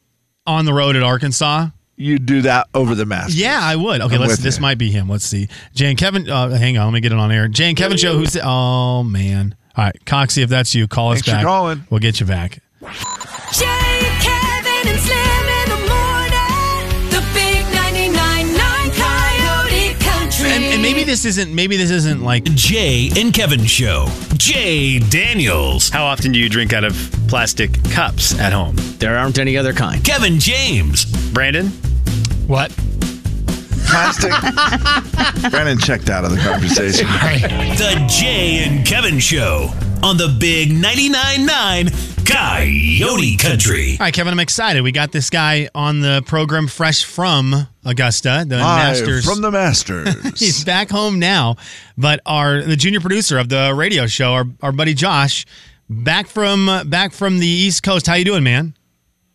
on 0.45 0.65
the 0.65 0.73
road 0.73 0.95
at 0.95 1.01
Arkansas, 1.03 1.69
You 1.95 2.19
do 2.19 2.41
that 2.43 2.67
over 2.73 2.93
the 2.95 3.05
Masters. 3.05 3.39
yeah, 3.39 3.59
I 3.61 3.75
would. 3.75 4.01
Okay, 4.01 4.15
I'm 4.15 4.21
let's. 4.21 4.37
This 4.37 4.57
you. 4.57 4.61
might 4.61 4.77
be 4.77 4.91
him. 4.91 5.07
Let's 5.09 5.25
see. 5.25 5.47
Jay 5.73 5.89
and 5.89 5.97
Kevin. 5.97 6.29
Uh, 6.29 6.49
hang 6.49 6.77
on, 6.77 6.85
let 6.87 6.93
me 6.93 6.99
get 7.01 7.11
it 7.11 7.17
on 7.17 7.31
air. 7.31 7.47
Jay 7.47 7.69
and 7.69 7.77
Kevin 7.77 7.97
show. 7.97 8.17
Who's? 8.17 8.33
The, 8.33 8.41
oh 8.43 9.03
man. 9.03 9.55
All 9.77 9.83
right, 9.85 10.05
Coxie, 10.05 10.41
if 10.43 10.49
that's 10.49 10.73
you, 10.73 10.87
call 10.87 11.11
us 11.11 11.17
Thanks 11.17 11.27
for 11.29 11.35
back. 11.35 11.43
calling. 11.43 11.85
We'll 11.89 11.99
get 11.99 12.19
you 12.19 12.25
back. 12.25 12.59
Jay, 12.81 13.99
Kevin, 14.21 14.87
and 14.87 14.99
Slim 14.99 15.45
in 15.51 15.69
the 15.69 15.81
morning. 15.91 17.09
The 17.09 17.21
big 17.33 17.65
99.9 17.75 18.95
Coyote 18.95 19.93
Country. 19.99 20.49
And, 20.49 20.63
and 20.63 20.81
maybe 20.81 21.03
this 21.03 21.25
isn't. 21.25 21.53
Maybe 21.53 21.75
this 21.75 21.91
isn't 21.91 22.21
like 22.23 22.43
Jay 22.55 23.09
and 23.17 23.33
Kevin 23.33 23.65
Show. 23.65 24.07
Jay 24.37 24.99
Daniels. 24.99 25.89
How 25.89 26.05
often 26.05 26.31
do 26.31 26.39
you 26.39 26.47
drink 26.49 26.71
out 26.71 26.83
of 26.85 26.93
plastic 27.27 27.71
cups 27.91 28.37
at 28.39 28.53
home? 28.53 28.75
There 28.99 29.17
aren't 29.17 29.39
any 29.39 29.57
other 29.57 29.73
kind. 29.73 30.03
Kevin 30.05 30.39
James. 30.39 31.05
Brandon? 31.33 31.67
what. 32.47 32.71
Plastic. 33.95 35.51
Brandon 35.51 35.77
checked 35.77 36.09
out 36.09 36.25
of 36.25 36.31
the 36.31 36.37
conversation. 36.37 37.07
The 37.07 38.05
Jay 38.07 38.63
and 38.65 38.85
Kevin 38.85 39.19
Show 39.19 39.71
on 40.03 40.17
the 40.17 40.35
Big 40.39 40.69
99.9 40.69 41.45
9 41.45 41.89
Coyote 42.25 43.37
Country. 43.37 43.91
All 43.91 44.05
right, 44.05 44.13
Kevin, 44.13 44.33
I'm 44.33 44.39
excited. 44.39 44.81
We 44.81 44.91
got 44.91 45.11
this 45.11 45.29
guy 45.29 45.69
on 45.73 46.01
the 46.01 46.23
program 46.25 46.67
fresh 46.67 47.03
from 47.03 47.67
Augusta, 47.85 48.45
the 48.47 48.57
Live 48.57 48.97
Masters. 48.97 49.25
from 49.25 49.41
the 49.41 49.51
Masters. 49.51 50.39
He's 50.39 50.63
back 50.65 50.89
home 50.89 51.19
now, 51.19 51.55
but 51.97 52.19
our 52.25 52.61
the 52.61 52.75
junior 52.75 52.99
producer 52.99 53.37
of 53.37 53.49
the 53.49 53.73
radio 53.75 54.07
show, 54.07 54.33
our, 54.33 54.45
our 54.61 54.71
buddy 54.71 54.93
Josh, 54.93 55.45
back 55.89 56.27
from 56.27 56.89
back 56.89 57.13
from 57.13 57.39
the 57.39 57.47
East 57.47 57.83
Coast. 57.83 58.07
How 58.07 58.15
you 58.15 58.25
doing, 58.25 58.43
man? 58.43 58.75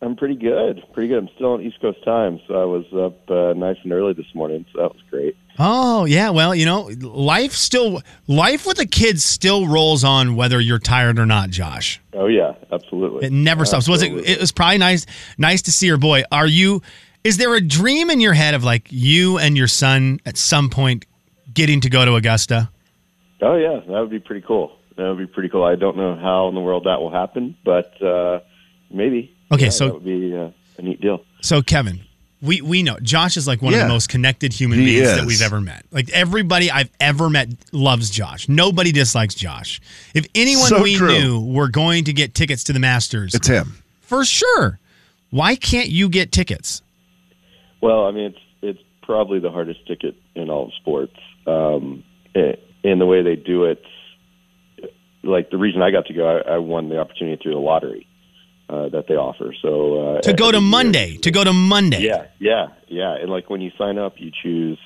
I'm 0.03 0.15
pretty 0.15 0.35
good. 0.35 0.83
Pretty 0.93 1.09
good. 1.09 1.19
I'm 1.19 1.29
still 1.35 1.53
on 1.53 1.61
East 1.61 1.79
Coast 1.79 2.03
time, 2.03 2.39
so 2.47 2.55
I 2.55 2.65
was 2.65 2.85
up 2.93 3.29
uh, 3.29 3.53
nice 3.53 3.77
and 3.83 3.93
early 3.93 4.13
this 4.13 4.33
morning, 4.33 4.65
so 4.73 4.81
that 4.81 4.93
was 4.93 5.01
great. 5.11 5.37
Oh 5.59 6.05
yeah, 6.05 6.31
well 6.31 6.55
you 6.55 6.65
know, 6.65 6.89
life 7.01 7.51
still 7.51 8.01
life 8.27 8.65
with 8.65 8.77
the 8.77 8.87
kids 8.87 9.23
still 9.23 9.67
rolls 9.67 10.03
on 10.03 10.35
whether 10.35 10.59
you're 10.59 10.79
tired 10.79 11.19
or 11.19 11.25
not, 11.27 11.51
Josh. 11.51 12.01
Oh 12.13 12.25
yeah, 12.25 12.53
absolutely. 12.71 13.27
It 13.27 13.31
never 13.31 13.63
stops. 13.65 13.87
Was 13.87 14.01
it? 14.01 14.05
Absolutely. 14.07 14.31
It 14.31 14.39
was 14.39 14.51
probably 14.51 14.79
nice 14.79 15.05
nice 15.37 15.61
to 15.63 15.71
see 15.71 15.85
your 15.85 15.97
boy. 15.97 16.23
Are 16.31 16.47
you? 16.47 16.81
Is 17.23 17.37
there 17.37 17.53
a 17.53 17.61
dream 17.61 18.09
in 18.09 18.19
your 18.19 18.33
head 18.33 18.55
of 18.55 18.63
like 18.63 18.87
you 18.89 19.37
and 19.37 19.55
your 19.55 19.67
son 19.67 20.19
at 20.25 20.35
some 20.37 20.71
point 20.71 21.05
getting 21.53 21.81
to 21.81 21.89
go 21.91 22.05
to 22.05 22.15
Augusta? 22.15 22.71
Oh 23.41 23.55
yeah, 23.55 23.81
that 23.87 23.99
would 23.99 24.09
be 24.09 24.19
pretty 24.19 24.43
cool. 24.47 24.75
That 24.97 25.09
would 25.09 25.19
be 25.19 25.27
pretty 25.27 25.49
cool. 25.49 25.63
I 25.63 25.75
don't 25.75 25.95
know 25.95 26.15
how 26.15 26.47
in 26.47 26.55
the 26.55 26.61
world 26.61 26.85
that 26.85 26.99
will 26.99 27.11
happen, 27.11 27.55
but 27.63 28.01
uh, 28.01 28.39
maybe. 28.89 29.37
Okay, 29.51 29.65
Yeah, 29.65 29.69
so- 29.69 29.85
that 29.87 29.93
would 29.95 30.05
be 30.05 30.35
uh, 30.35 30.49
a 30.77 30.81
neat 30.81 31.01
deal. 31.01 31.23
So 31.41 31.61
Kevin, 31.61 32.01
we 32.41 32.61
we 32.61 32.83
know 32.83 32.97
Josh 33.01 33.35
is 33.37 33.47
like 33.47 33.61
one 33.61 33.73
of 33.73 33.79
the 33.79 33.87
most 33.87 34.09
connected 34.09 34.53
human 34.53 34.79
He 34.79 34.85
beings 34.85 35.07
is. 35.09 35.15
that 35.17 35.25
we've 35.25 35.41
ever 35.41 35.59
met. 35.61 35.85
Like 35.91 36.09
everybody 36.11 36.69
I've 36.71 36.89
ever 36.99 37.29
met 37.29 37.49
loves 37.71 38.09
Josh. 38.09 38.47
Nobody 38.47 38.91
dislikes 38.91 39.35
Josh. 39.35 39.81
If 40.13 40.25
anyone 40.35 40.67
So 40.67 40.81
we 40.81 40.95
true. 40.95 41.07
knew 41.19 41.39
were 41.53 41.67
going 41.69 42.03
to 42.05 42.13
get 42.13 42.33
tickets 42.35 42.63
to 42.65 42.73
the 42.73 42.79
Masters, 42.79 43.33
it's 43.35 43.47
him. 43.47 43.73
for 44.01 44.23
sure. 44.25 44.79
Why 45.31 45.55
can't 45.55 45.89
you 45.89 46.09
get 46.09 46.31
tickets? 46.31 46.81
Well, 47.81 48.05
I 48.05 48.11
mean, 48.11 48.25
it's 48.25 48.39
it's 48.61 48.79
probably 49.03 49.39
the 49.39 49.49
hardest 49.51 49.85
ticket 49.87 50.15
in 50.35 50.49
all 50.49 50.65
of 50.67 50.73
sports. 50.75 51.15
Um, 51.47 52.03
eh, 52.35 52.53
in 52.83 52.99
the 52.99 53.05
way 53.05 53.21
they 53.23 53.35
do 53.35 53.65
it, 53.65 53.81
like 55.23 55.49
the 55.49 55.57
reason 55.57 55.81
I 55.81 55.91
got 55.91 56.05
to 56.07 56.13
go, 56.13 56.27
I, 56.37 56.53
I 56.53 56.57
won 56.57 56.89
the 56.89 56.99
opportunity 56.99 57.41
through 57.41 57.53
the 57.53 57.59
lottery 57.59 58.07
uh, 58.71 58.89
that 58.89 59.05
they 59.07 59.15
offer. 59.15 59.53
So 59.61 60.15
uh, 60.17 60.21
To 60.21 60.33
go 60.33 60.51
to 60.51 60.57
year- 60.59 60.61
Monday, 60.69 61.17
to 61.17 61.31
go 61.31 61.43
to 61.43 61.53
Monday. 61.53 62.01
Yeah, 62.01 62.27
yeah, 62.39 62.67
yeah. 62.87 63.15
And 63.15 63.29
like 63.29 63.49
when 63.49 63.61
you 63.61 63.71
sign 63.77 63.97
up, 63.97 64.13
you 64.17 64.31
choose, 64.31 64.79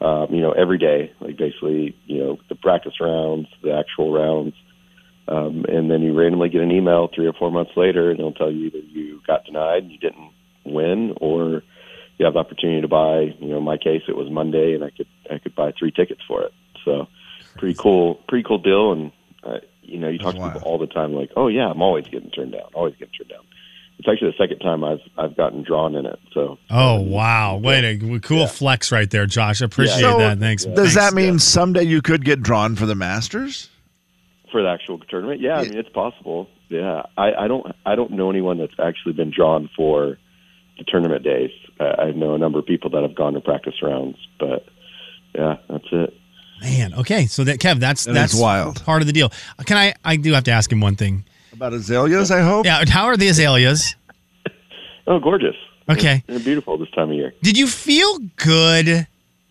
um, 0.00 0.28
you 0.30 0.40
know, 0.40 0.52
every 0.52 0.78
day, 0.78 1.12
like 1.20 1.36
basically, 1.36 1.96
you 2.06 2.18
know, 2.18 2.38
the 2.48 2.54
practice 2.54 2.94
rounds, 3.00 3.48
the 3.62 3.72
actual 3.76 4.12
rounds, 4.12 4.54
um, 5.26 5.64
and 5.68 5.90
then 5.90 6.02
you 6.02 6.18
randomly 6.18 6.48
get 6.48 6.62
an 6.62 6.70
email 6.70 7.08
three 7.14 7.26
or 7.26 7.32
four 7.34 7.50
months 7.50 7.72
later, 7.76 8.10
and 8.10 8.18
it'll 8.18 8.32
tell 8.32 8.50
you 8.50 8.66
either 8.68 8.78
you 8.78 9.20
got 9.26 9.44
denied, 9.44 9.82
and 9.82 9.92
you 9.92 9.98
didn't 9.98 10.30
win, 10.64 11.12
or 11.20 11.62
you 12.18 12.24
have 12.24 12.34
the 12.34 12.40
opportunity 12.40 12.80
to 12.80 12.88
buy. 12.88 13.34
You 13.40 13.48
know, 13.48 13.58
in 13.58 13.64
my 13.64 13.76
case, 13.76 14.02
it 14.08 14.16
was 14.16 14.30
Monday, 14.30 14.74
and 14.74 14.84
I 14.84 14.90
could 14.90 15.08
I 15.30 15.38
could 15.38 15.54
buy 15.54 15.72
three 15.78 15.90
tickets 15.90 16.20
for 16.26 16.42
it. 16.44 16.52
So 16.84 17.08
pretty 17.56 17.74
cool, 17.78 18.14
pretty 18.28 18.44
cool 18.44 18.58
deal. 18.58 18.92
And 18.92 19.12
uh, 19.42 19.58
you 19.88 19.98
know, 19.98 20.08
you 20.08 20.18
talk 20.18 20.34
to 20.34 20.40
people 20.40 20.62
all 20.62 20.78
the 20.78 20.86
time, 20.86 21.12
like, 21.12 21.30
oh 21.36 21.48
yeah, 21.48 21.68
I'm 21.68 21.82
always 21.82 22.06
getting 22.06 22.30
turned 22.30 22.52
down, 22.52 22.70
always 22.74 22.94
getting 22.94 23.14
turned 23.14 23.30
down. 23.30 23.44
It's 23.98 24.06
actually 24.08 24.30
the 24.30 24.36
second 24.38 24.60
time 24.60 24.84
I've 24.84 25.00
I've 25.16 25.36
gotten 25.36 25.64
drawn 25.64 25.96
in 25.96 26.06
it. 26.06 26.20
So 26.32 26.58
Oh 26.70 27.00
wow! 27.00 27.56
Wait 27.56 27.84
a 27.84 28.20
cool 28.20 28.46
flex 28.46 28.92
right 28.92 29.10
there, 29.10 29.26
Josh. 29.26 29.60
I 29.60 29.64
appreciate 29.64 30.00
So, 30.00 30.18
that. 30.18 30.38
Thanks. 30.38 30.64
Does 30.64 30.74
Thanks. 30.76 30.94
that 30.94 31.14
mean 31.14 31.38
someday 31.40 31.82
you 31.82 32.00
could 32.00 32.24
get 32.24 32.40
drawn 32.42 32.76
for 32.76 32.86
the 32.86 32.94
Masters? 32.94 33.70
for 34.50 34.62
the 34.62 34.68
actual 34.70 34.98
tournament, 34.98 35.42
yeah, 35.42 35.56
I 35.58 35.62
mean 35.64 35.76
it's 35.76 35.90
possible. 35.90 36.48
Yeah, 36.70 37.02
I, 37.18 37.32
I 37.34 37.48
don't 37.48 37.66
I 37.84 37.96
don't 37.96 38.12
know 38.12 38.30
anyone 38.30 38.56
that's 38.58 38.72
actually 38.82 39.12
been 39.12 39.30
drawn 39.30 39.68
for 39.76 40.16
the 40.78 40.84
tournament 40.84 41.22
days. 41.22 41.50
I, 41.80 41.84
I 41.84 42.10
know 42.12 42.34
a 42.34 42.38
number 42.38 42.58
of 42.58 42.64
people 42.66 42.88
that 42.90 43.02
have 43.02 43.14
gone 43.14 43.34
to 43.34 43.40
practice 43.42 43.74
rounds, 43.82 44.16
but 44.38 44.48
yeah, 44.48 44.62
that's 44.62 44.64
it. 44.64 44.77
Man, 46.90 47.00
okay. 47.00 47.26
So 47.26 47.44
that 47.44 47.58
Kev, 47.58 47.78
that's 47.80 48.04
That 48.04 48.12
that's 48.14 48.34
wild. 48.38 48.82
part 48.84 49.02
of 49.02 49.06
the 49.06 49.12
deal. 49.12 49.30
Can 49.66 49.76
I? 49.76 49.94
I 50.04 50.16
do 50.16 50.32
have 50.32 50.44
to 50.44 50.50
ask 50.50 50.70
him 50.70 50.80
one 50.80 50.96
thing. 50.96 51.24
About 51.52 51.72
azaleas, 51.72 52.30
I 52.30 52.40
hope. 52.40 52.66
Yeah. 52.66 52.84
How 52.88 53.06
are 53.06 53.16
the 53.16 53.28
azaleas? 53.28 53.94
Oh, 55.10 55.18
gorgeous. 55.18 55.56
Okay. 55.88 56.22
They're 56.26 56.38
beautiful 56.38 56.76
this 56.76 56.90
time 56.90 57.08
of 57.10 57.16
year. 57.16 57.32
Did 57.42 57.56
you 57.56 57.66
feel 57.66 58.18
good 58.36 59.06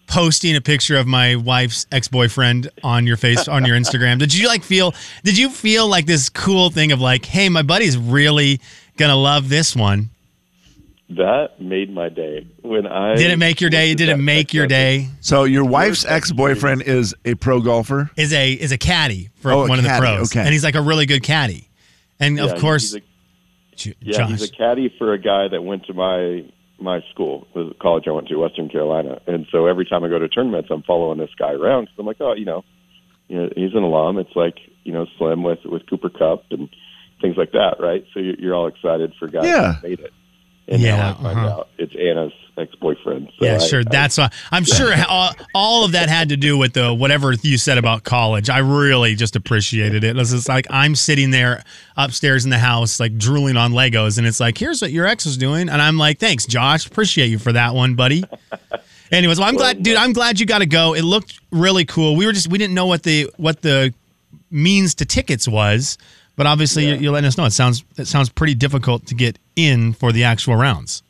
posting 0.06 0.56
a 0.56 0.62
picture 0.62 0.98
of 0.98 1.08
my 1.08 1.36
wife's 1.36 1.88
ex-boyfriend 1.92 2.70
on 2.84 3.08
your 3.08 3.18
face 3.18 3.48
on 3.48 3.66
your 3.66 3.76
Instagram? 3.76 4.20
Did 4.20 4.36
you 4.36 4.48
like 4.48 4.64
feel 4.64 4.94
did 5.24 5.36
you 5.36 5.50
feel 5.50 5.88
like 5.88 6.06
this 6.06 6.30
cool 6.30 6.70
thing 6.70 6.92
of 6.92 7.02
like, 7.02 7.26
hey, 7.26 7.50
my 7.50 7.64
buddy's 7.64 7.98
really 7.98 8.62
gonna 8.98 9.16
love 9.16 9.50
this 9.50 9.76
one? 9.76 10.12
That 11.10 11.62
made 11.62 11.94
my 11.94 12.10
day 12.10 12.46
when 12.64 12.86
I 12.86 13.16
Did 13.16 13.32
it 13.32 13.38
make 13.38 13.62
your 13.62 13.70
day? 13.70 13.96
Did 13.96 14.10
it 14.10 14.18
make 14.18 14.54
your 14.54 14.68
day? 14.68 15.08
So 15.22 15.46
your 15.46 15.64
wife's 15.64 16.04
ex-boyfriend 16.06 16.82
is 16.82 17.16
a 17.24 17.36
pro 17.36 17.62
golfer. 17.62 18.10
Is 18.18 18.34
a 18.34 18.52
is 18.52 18.74
a 18.74 18.78
caddy 18.78 19.30
for 19.36 19.52
Oh, 19.54 19.64
a 19.66 19.70
one 19.70 19.80
of 19.80 19.86
the 19.86 19.96
pros. 19.98 20.32
okay. 20.32 20.42
And 20.42 20.50
he's 20.50 20.66
like 20.66 20.76
a 20.76 20.82
really 20.82 21.06
good 21.06 21.24
caddy. 21.24 21.70
And 22.20 22.36
Yeah, 22.38 22.46
of 22.46 22.60
course 22.60 22.92
he's 22.94 23.02
a- 23.02 23.76
J- 23.78 23.94
Yeah, 24.02 24.18
Josh. 24.18 24.30
he's 24.32 24.44
a 24.50 24.52
caddy 24.52 24.94
for 24.98 25.14
a 25.14 25.18
guy 25.18 25.48
that 25.48 25.62
went 25.64 25.86
to 25.86 25.94
my 25.94 26.44
my 26.80 27.02
school, 27.12 27.48
the 27.56 27.74
college 27.82 28.04
I 28.08 28.12
went 28.12 28.28
to, 28.28 28.36
Western 28.36 28.68
Carolina. 28.70 29.20
And 29.28 29.48
so 29.52 29.66
every 29.66 29.86
time 29.86 30.04
I 30.04 30.10
go 30.10 30.20
to 30.20 30.28
tournaments, 30.28 30.70
I'm 30.70 30.84
following 30.84 31.18
this 31.20 31.32
guy 31.40 31.54
around 31.54 31.86
because 31.86 31.96
I'm 31.98 32.06
like, 32.06 32.18
oh, 32.20 32.34
you 32.34 32.46
know, 32.46 32.64
you 33.30 33.38
know, 33.38 33.50
he's 33.56 33.74
an 33.74 33.82
alum. 33.84 34.18
It's 34.20 34.36
like 34.36 34.56
you 34.84 34.92
know, 34.92 35.06
Slim 35.18 35.42
with 35.42 35.60
with 35.64 35.90
Cooper 35.90 36.10
Cup 36.10 36.44
and 36.52 36.68
things 37.22 37.38
like 37.38 37.54
that, 37.54 37.78
right? 37.80 38.04
So 38.14 38.20
you're, 38.20 38.36
you're 38.36 38.56
all 38.56 38.68
excited 38.68 39.14
for 39.18 39.28
guys 39.30 39.46
Yeah. 39.46 39.76
that 39.82 39.84
made 39.84 40.00
it. 40.02 40.12
And 40.70 40.82
Yeah, 40.82 40.98
now 40.98 41.10
I 41.10 41.14
find 41.14 41.40
uh-huh. 41.40 41.48
out 41.50 41.70
it's 41.78 41.94
Anna's 41.96 42.34
ex 42.58 42.74
boyfriend. 42.76 43.30
So 43.40 43.46
yeah, 43.46 43.56
I- 43.56 43.58
sure. 43.60 43.80
I- 43.82 43.84
That's 43.90 44.18
why 44.18 44.30
I'm 44.52 44.66
sure 44.66 44.94
all, 45.08 45.32
all 45.54 45.86
of 45.86 45.94
that 45.94 46.10
had 46.10 46.30
to 46.30 46.38
do 46.38 46.58
with 46.58 46.74
the 46.74 46.94
whatever 46.94 47.34
you 47.42 47.58
said 47.58 47.78
about 47.78 48.04
college. 48.04 48.50
I 48.50 48.58
really 48.60 49.16
just 49.16 49.36
appreciated 49.36 50.04
it. 50.04 50.18
It's 50.18 50.32
just 50.32 50.50
like 50.50 50.66
I'm 50.70 50.96
sitting 50.96 51.32
there 51.32 51.64
upstairs 51.96 52.44
in 52.44 52.50
the 52.50 52.58
house, 52.58 53.00
like 53.00 53.18
drooling 53.18 53.56
on 53.58 53.72
Legos, 53.72 54.18
and 54.18 54.26
it's 54.28 54.40
like, 54.40 54.58
here's 54.58 54.82
what 54.82 54.92
your 54.92 55.06
ex 55.06 55.26
was 55.26 55.38
doing, 55.38 55.70
and 55.70 55.82
I'm 55.82 55.98
like, 55.98 56.20
thanks, 56.20 56.46
Josh, 56.46 56.86
appreciate 56.88 57.28
you 57.28 57.40
for 57.40 57.54
that 57.54 57.74
one, 57.74 57.96
buddy. 57.96 58.24
Anyways, 59.12 59.40
well, 59.40 59.48
I'm 59.48 59.56
glad, 59.56 59.84
dude. 59.84 59.96
I'm 59.96 60.12
glad 60.12 60.38
you 60.38 60.46
got 60.46 60.60
to 60.60 60.66
go. 60.66 60.94
It 60.94 61.04
looked 61.04 61.40
really 61.50 61.86
cool. 61.86 62.18
We 62.18 62.26
were 62.26 62.34
just 62.34 62.50
we 62.50 62.58
didn't 62.58 62.74
know 62.74 62.88
what 62.88 63.04
the 63.04 63.32
what 63.38 63.62
the 63.62 63.94
means 64.52 64.96
to 64.96 65.06
tickets 65.06 65.48
was, 65.48 65.98
but 66.36 66.46
obviously 66.46 66.88
you, 66.90 66.96
you're 66.96 67.14
letting 67.14 67.28
us 67.28 67.38
know. 67.38 67.46
It 67.46 67.52
sounds 67.52 67.86
it 67.98 68.08
sounds 68.08 68.28
pretty 68.30 68.54
difficult 68.56 69.06
to 69.08 69.16
get 69.16 69.40
in 69.58 69.92
for 69.92 70.14
the 70.14 70.24
actual 70.24 70.56
rounds. 70.56 71.04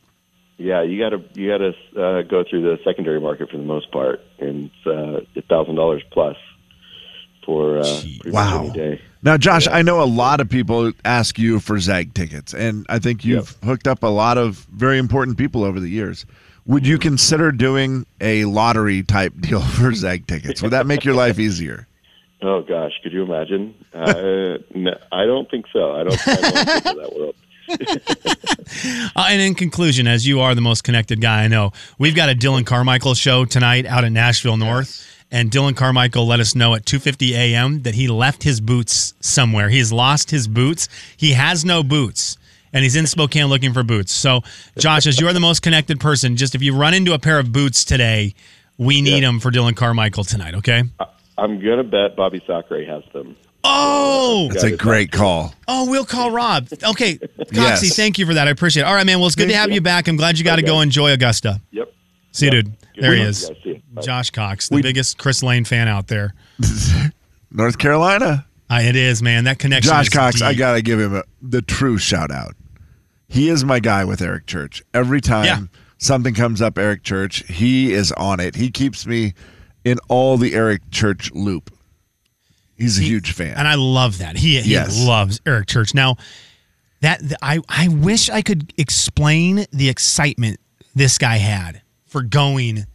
Yeah, 0.56 0.82
you 0.82 0.98
got 0.98 1.10
to 1.10 1.22
you 1.40 1.48
got 1.50 1.58
to 1.58 2.02
uh, 2.02 2.22
go 2.22 2.42
through 2.48 2.62
the 2.62 2.78
secondary 2.82 3.20
market 3.20 3.48
for 3.50 3.58
the 3.58 3.62
most 3.62 3.92
part, 3.92 4.20
and 4.40 4.70
it's 4.74 4.86
uh, 4.86 5.20
a 5.38 5.42
thousand 5.42 5.76
dollars 5.76 6.02
plus 6.10 6.36
for 7.46 7.78
uh, 7.78 8.02
Wow. 8.26 8.62
much 8.64 8.76
any 8.76 8.96
day. 8.96 9.02
Now, 9.22 9.36
Josh, 9.36 9.68
I 9.68 9.82
know 9.82 10.02
a 10.02 10.04
lot 10.06 10.40
of 10.40 10.48
people 10.48 10.92
ask 11.04 11.38
you 11.38 11.60
for 11.60 11.78
Zag 11.78 12.14
tickets, 12.14 12.54
and 12.54 12.86
I 12.88 12.98
think 12.98 13.24
you've 13.24 13.56
hooked 13.64 13.86
up 13.86 14.02
a 14.02 14.08
lot 14.08 14.36
of 14.38 14.66
very 14.72 14.98
important 14.98 15.38
people 15.38 15.62
over 15.64 15.78
the 15.80 15.88
years. 15.88 16.24
Would 16.66 16.86
you 16.86 16.98
consider 16.98 17.50
doing 17.50 18.04
a 18.20 18.44
lottery 18.44 19.02
type 19.02 19.32
deal 19.40 19.60
for 19.60 19.92
Zag 19.94 20.26
tickets? 20.26 20.60
Would 20.62 20.72
that 20.72 20.86
make 20.86 21.04
your 21.04 21.14
life 21.14 21.38
easier? 21.38 21.86
Oh 22.40 22.62
gosh, 22.62 22.92
could 23.02 23.12
you 23.12 23.24
imagine? 23.24 23.74
Uh, 23.92 24.58
no, 24.72 24.96
I 25.10 25.26
don't 25.26 25.50
think 25.50 25.66
so. 25.72 25.90
I 25.90 26.04
don't. 26.04 26.28
I 26.28 26.34
don't 26.36 26.54
think 26.68 26.86
of 26.86 26.96
that 26.96 27.12
world. 27.16 27.34
Uh, 29.16 29.26
and 29.30 29.40
in 29.40 29.54
conclusion, 29.54 30.06
as 30.06 30.26
you 30.26 30.40
are 30.40 30.54
the 30.54 30.60
most 30.60 30.84
connected 30.84 31.20
guy 31.20 31.44
I 31.44 31.48
know, 31.48 31.72
we've 31.98 32.14
got 32.14 32.28
a 32.28 32.34
Dylan 32.34 32.64
Carmichael 32.66 33.14
show 33.14 33.44
tonight 33.44 33.86
out 33.86 34.04
at 34.04 34.12
Nashville 34.12 34.56
North. 34.56 35.04
And 35.30 35.50
Dylan 35.50 35.76
Carmichael 35.76 36.26
let 36.26 36.40
us 36.40 36.54
know 36.54 36.74
at 36.74 36.84
2:50 36.84 37.32
a.m. 37.32 37.82
that 37.82 37.94
he 37.94 38.08
left 38.08 38.42
his 38.42 38.60
boots 38.60 39.14
somewhere. 39.20 39.68
He's 39.68 39.92
lost 39.92 40.30
his 40.30 40.48
boots. 40.48 40.88
He 41.16 41.32
has 41.32 41.64
no 41.64 41.82
boots, 41.82 42.38
and 42.72 42.82
he's 42.82 42.96
in 42.96 43.06
Spokane 43.06 43.46
looking 43.46 43.74
for 43.74 43.82
boots. 43.82 44.12
So, 44.12 44.40
Josh, 44.78 45.06
as 45.06 45.20
you 45.20 45.26
are 45.28 45.34
the 45.34 45.40
most 45.40 45.60
connected 45.60 46.00
person, 46.00 46.36
just 46.36 46.54
if 46.54 46.62
you 46.62 46.74
run 46.74 46.94
into 46.94 47.12
a 47.12 47.18
pair 47.18 47.38
of 47.38 47.52
boots 47.52 47.84
today, 47.84 48.34
we 48.78 49.02
need 49.02 49.22
them 49.22 49.38
for 49.38 49.50
Dylan 49.50 49.76
Carmichael 49.76 50.24
tonight. 50.24 50.54
Okay? 50.54 50.84
I'm 51.36 51.60
gonna 51.60 51.84
bet 51.84 52.16
Bobby 52.16 52.40
Sacre 52.46 52.84
has 52.84 53.02
them. 53.12 53.36
Oh, 53.64 54.48
That's 54.52 54.62
a 54.64 54.76
great 54.76 55.10
call. 55.10 55.54
Oh, 55.66 55.90
we'll 55.90 56.04
call 56.04 56.30
Rob. 56.30 56.68
Okay, 56.72 57.16
Coxie, 57.18 57.52
Yes. 57.52 57.96
thank 57.96 58.18
you 58.18 58.24
for 58.26 58.34
that. 58.34 58.46
I 58.48 58.50
appreciate 58.50 58.82
it. 58.82 58.86
All 58.86 58.94
right, 58.94 59.04
man. 59.04 59.18
Well, 59.18 59.26
it's 59.26 59.36
good 59.36 59.48
to 59.48 59.56
have 59.56 59.70
you 59.70 59.80
back. 59.80 60.08
I'm 60.08 60.16
glad 60.16 60.38
you 60.38 60.44
got 60.44 60.56
to 60.56 60.62
go 60.62 60.80
enjoy 60.80 61.12
Augusta. 61.12 61.60
Yep. 61.72 61.92
See 62.32 62.44
you, 62.46 62.50
dude. 62.52 62.66
Good 62.94 63.02
There 63.02 63.14
he 63.14 63.22
is. 63.22 63.46
guys. 63.48 63.56
See 63.62 63.68
you. 63.70 63.82
Bye. 63.92 64.02
Josh 64.02 64.30
Cox, 64.30 64.68
the 64.68 64.80
biggest 64.80 65.18
Chris 65.18 65.42
Lane 65.42 65.64
fan 65.64 65.88
out 65.88 66.06
there. 66.08 66.34
North 67.50 67.78
Carolina. 67.78 68.46
Uh, 68.70 68.80
it 68.82 68.96
is, 68.96 69.22
man. 69.22 69.44
That 69.44 69.58
connection. 69.58 69.90
Josh 69.90 70.06
is 70.06 70.08
Cox, 70.10 70.42
I 70.42 70.50
deep. 70.50 70.58
got 70.58 70.74
to 70.74 70.82
give 70.82 71.00
him 71.00 71.14
a, 71.16 71.22
the 71.42 71.62
true 71.62 71.98
shout 71.98 72.30
out. 72.30 72.54
He 73.28 73.48
is 73.48 73.64
my 73.64 73.80
guy 73.80 74.04
with 74.04 74.20
Eric 74.22 74.46
Church. 74.46 74.82
Every 74.94 75.20
time 75.20 75.44
Yeah. 75.44 75.60
something 75.98 76.34
comes 76.34 76.60
up 76.62 76.78
Eric 76.78 77.02
Church, 77.02 77.44
he 77.48 77.92
is 77.92 78.12
on 78.12 78.40
it. 78.40 78.54
He 78.56 78.70
keeps 78.70 79.06
me 79.06 79.34
in 79.84 79.98
all 80.08 80.36
the 80.36 80.54
Eric 80.54 80.90
Church 80.90 81.30
loop. 81.32 81.70
He's 82.78 82.98
a 82.98 83.02
huge 83.02 83.32
fan. 83.32 83.54
and 83.56 83.66
I 83.66 83.74
love 83.74 84.18
that. 84.18 84.36
He 84.36 84.60
he 84.60 84.70
Yes. 84.72 84.98
loves 85.04 85.40
Eric 85.44 85.66
Church. 85.66 85.94
Now, 85.94 86.16
that 87.00 87.20
I 87.42 87.60
I 87.68 87.88
wish 87.88 88.30
I 88.30 88.42
could 88.42 88.72
explain 88.78 89.66
the 89.72 89.88
excitement 89.88 90.58
this 90.94 91.18
guy 91.18 91.36
had 91.38 91.82
for 92.06 92.22
going 92.22 92.86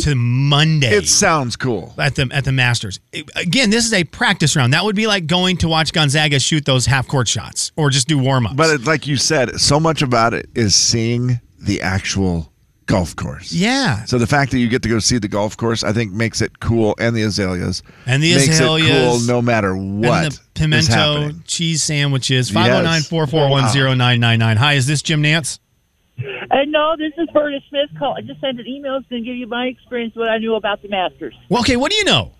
to 0.00 0.14
Monday. 0.14 0.90
It 0.94 1.08
sounds 1.08 1.56
cool. 1.56 1.92
at 1.98 2.14
the 2.14 2.28
at 2.32 2.44
the 2.44 2.52
Masters. 2.52 3.00
It- 3.12 3.28
again, 3.34 3.70
this 3.70 3.84
is 3.84 3.92
a 3.92 4.04
practice 4.04 4.54
round. 4.54 4.72
That 4.72 4.84
would 4.84 4.94
be 4.96 5.06
like 5.08 5.26
going 5.26 5.56
to 5.58 5.68
watch 5.68 5.92
Gonzaga 5.92 6.38
shoot 6.38 6.64
those 6.64 6.86
half 6.86 7.08
court 7.08 7.26
shots 7.26 7.72
or 7.76 7.90
just 7.90 8.06
do 8.06 8.16
warm 8.18 8.46
ups. 8.46 8.54
But 8.56 8.70
it, 8.70 8.84
like 8.86 9.06
you 9.08 9.16
said, 9.16 9.60
so 9.60 9.80
much 9.80 10.02
about 10.02 10.34
it 10.34 10.48
is 10.54 10.74
seeing 10.76 11.40
the 11.58 11.80
actual 11.82 12.52
golf 12.88 13.14
course. 13.14 13.52
yeah, 13.52 14.04
So 14.06 14.18
the 14.18 14.26
fact 14.26 14.50
that 14.50 14.58
you 14.58 14.68
get 14.68 14.82
to 14.82 14.88
go 14.88 14.98
see 14.98 15.18
the 15.18 15.28
golf 15.28 15.56
course, 15.56 15.84
I 15.84 15.92
think, 15.92 16.12
makes 16.12 16.40
it 16.40 16.58
cool, 16.58 16.96
and 16.98 17.14
the 17.14 17.22
azaleas, 17.22 17.82
And 18.06 18.20
the 18.22 18.34
makes 18.34 18.48
azaleas. 18.48 18.88
it 18.88 18.92
cool 18.92 19.20
no 19.20 19.40
matter 19.40 19.76
what 19.76 20.24
and 20.24 20.32
the 20.32 20.40
pimento 20.54 20.92
happening. 20.92 21.42
cheese 21.46 21.82
sandwiches. 21.84 22.50
Yes. 22.50 22.54
509 22.54 23.02
441 23.02 23.98
0999. 23.98 24.56
Hi, 24.56 24.72
is 24.74 24.86
this 24.88 25.02
Jim 25.02 25.22
Nantz? 25.22 25.60
Uh, 26.18 26.56
no, 26.66 26.96
this 26.98 27.12
is 27.16 27.28
Berta 27.32 27.60
Smith. 27.68 27.90
Call. 27.98 28.16
I 28.18 28.22
just 28.22 28.40
sent 28.40 28.58
an 28.58 28.66
email. 28.66 28.96
It's 28.96 29.06
going 29.08 29.22
to 29.22 29.26
give 29.28 29.36
you 29.36 29.46
my 29.46 29.66
experience, 29.66 30.16
what 30.16 30.28
I 30.28 30.38
knew 30.38 30.56
about 30.56 30.82
the 30.82 30.88
Masters. 30.88 31.34
Well, 31.48 31.60
okay, 31.60 31.76
what 31.76 31.92
do 31.92 31.96
you 31.96 32.04
know? 32.04 32.32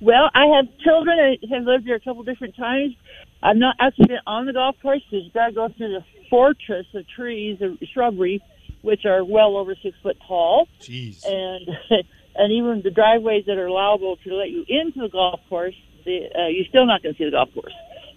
Well, 0.00 0.30
I 0.34 0.46
have 0.56 0.66
children 0.84 1.18
I 1.18 1.36
have 1.54 1.64
lived 1.64 1.86
there 1.86 1.96
a 1.96 2.00
couple 2.00 2.22
different 2.24 2.54
times. 2.56 2.94
I've 3.42 3.56
not 3.56 3.74
actually 3.80 4.06
been 4.06 4.20
on 4.26 4.46
the 4.46 4.52
golf 4.52 4.76
course 4.82 5.00
because 5.10 5.24
you 5.24 5.32
got 5.32 5.46
to 5.48 5.52
go 5.52 5.68
through 5.76 5.92
the 5.94 6.04
fortress 6.30 6.86
of 6.94 7.04
trees 7.08 7.58
and 7.60 7.76
shrubbery, 7.92 8.40
which 8.82 9.04
are 9.04 9.24
well 9.24 9.56
over 9.56 9.74
six 9.82 9.96
foot 10.02 10.16
tall. 10.26 10.68
Jeez. 10.80 11.24
And 11.24 11.68
and 12.36 12.52
even 12.52 12.82
the 12.82 12.90
driveways 12.90 13.44
that 13.46 13.58
are 13.58 13.66
allowable 13.66 14.16
to 14.16 14.34
let 14.34 14.50
you 14.50 14.64
into 14.68 15.00
the 15.00 15.08
golf 15.08 15.40
course, 15.48 15.74
the, 16.04 16.28
uh, 16.36 16.48
you're 16.48 16.66
still 16.66 16.86
not 16.86 17.02
going 17.02 17.14
to 17.14 17.18
see 17.18 17.24
the 17.24 17.30
golf 17.30 17.52
course. 17.54 17.74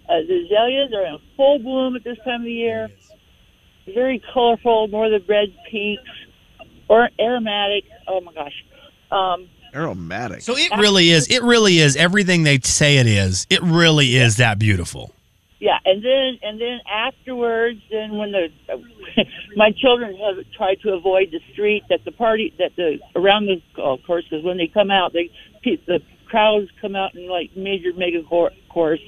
Uh, 0.08 0.20
the 0.28 0.44
azaleas 0.44 0.92
are 0.94 1.06
in 1.06 1.18
full 1.36 1.58
bloom 1.58 1.96
at 1.96 2.04
this 2.04 2.18
time 2.24 2.40
of 2.40 2.44
the 2.44 2.52
year. 2.52 2.88
Very 3.92 4.22
colorful, 4.32 4.88
more 4.88 5.08
the 5.08 5.20
red 5.28 5.54
pinks 5.70 6.02
or 6.88 7.08
aromatic. 7.18 7.84
Oh 8.06 8.20
my 8.20 8.32
gosh. 8.32 8.64
Um, 9.10 9.48
Aromatic. 9.74 10.40
So 10.42 10.56
it 10.56 10.70
really 10.78 11.10
is. 11.10 11.28
It 11.28 11.42
really 11.42 11.78
is 11.78 11.96
everything 11.96 12.44
they 12.44 12.58
say 12.60 12.96
it 12.96 13.06
is. 13.06 13.46
It 13.50 13.62
really 13.62 14.16
is 14.16 14.38
that 14.38 14.58
beautiful. 14.58 15.12
Yeah, 15.58 15.78
and 15.86 16.04
then 16.04 16.38
and 16.42 16.60
then 16.60 16.80
afterwards, 16.90 17.80
then 17.90 18.18
when 18.18 18.32
the 18.32 18.48
my 19.56 19.70
children 19.72 20.16
have 20.16 20.44
tried 20.56 20.80
to 20.82 20.92
avoid 20.92 21.28
the 21.32 21.40
street 21.52 21.84
that 21.88 22.00
the 22.04 22.12
party 22.12 22.52
that 22.58 22.72
the 22.76 22.98
around 23.14 23.46
the 23.46 23.62
golf 23.74 24.00
course 24.06 24.24
because 24.28 24.44
when 24.44 24.58
they 24.58 24.70
come 24.72 24.90
out, 24.90 25.14
they 25.14 25.30
the 25.64 26.00
crowds 26.28 26.68
come 26.80 26.94
out 26.94 27.14
in 27.14 27.28
like 27.28 27.50
major 27.56 27.90
mega 27.96 28.22
cor- 28.28 28.50
course. 28.68 29.00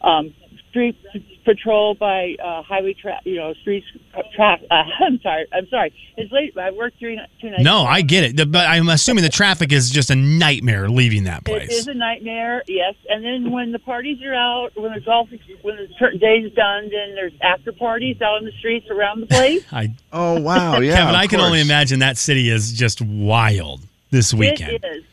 Um, 0.00 0.34
street 0.70 0.96
patrol 1.44 1.94
by 1.94 2.36
uh, 2.42 2.62
highway 2.62 2.94
tra- 2.94 3.20
you 3.24 3.36
know 3.36 3.52
streets 3.60 3.86
tra- 4.34 4.58
uh, 4.70 4.74
I'm 5.04 5.20
sorry 5.20 5.46
I'm 5.52 5.66
sorry 5.68 5.92
it's 6.16 6.30
late 6.32 6.56
I 6.56 6.70
worked 6.70 6.98
three 6.98 7.20
two 7.40 7.50
nights 7.50 7.62
No, 7.64 7.82
I 7.82 8.02
get 8.02 8.24
it. 8.24 8.36
The- 8.36 8.46
But 8.46 8.68
I'm 8.68 8.88
assuming 8.88 9.24
the 9.24 9.30
traffic 9.30 9.72
is 9.72 9.90
just 9.90 10.10
a 10.10 10.14
nightmare 10.14 10.88
leaving 10.88 11.24
that 11.24 11.44
place. 11.44 11.70
It 11.70 11.72
is 11.74 11.88
a 11.88 11.94
nightmare, 11.94 12.62
yes. 12.68 12.94
And 13.08 13.24
then 13.24 13.50
when 13.50 13.72
the 13.72 13.78
parties 13.78 14.22
are 14.22 14.34
out, 14.34 14.70
when 14.76 14.92
the 14.92 15.00
golf, 15.00 15.28
when 15.62 15.76
the 15.76 15.88
certain 15.98 16.18
day 16.20 16.36
is 16.38 16.52
done, 16.52 16.84
then 16.90 17.14
there's 17.14 17.32
after 17.42 17.72
parties 17.72 18.20
out 18.22 18.38
in 18.38 18.44
the 18.44 18.52
streets 18.58 18.86
around 18.90 19.20
the 19.20 19.26
place. 19.26 19.64
I, 19.72 19.94
oh, 20.12 20.40
wow. 20.40 20.78
Yeah. 20.80 20.96
Kevin, 20.96 21.14
of 21.14 21.20
I 21.20 21.26
can 21.26 21.40
only 21.40 21.60
imagine 21.60 21.98
that 22.00 22.16
city 22.18 22.48
is 22.48 22.72
just 22.72 23.00
wild 23.02 23.80
this 24.10 24.32
weekend. 24.32 24.72
It 24.72 24.84
is. 24.84 25.04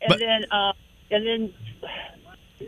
And 0.00 0.08
But- 0.08 0.18
then, 0.20 0.44
uh, 0.50 0.72
and 1.10 1.26
then 1.26 1.54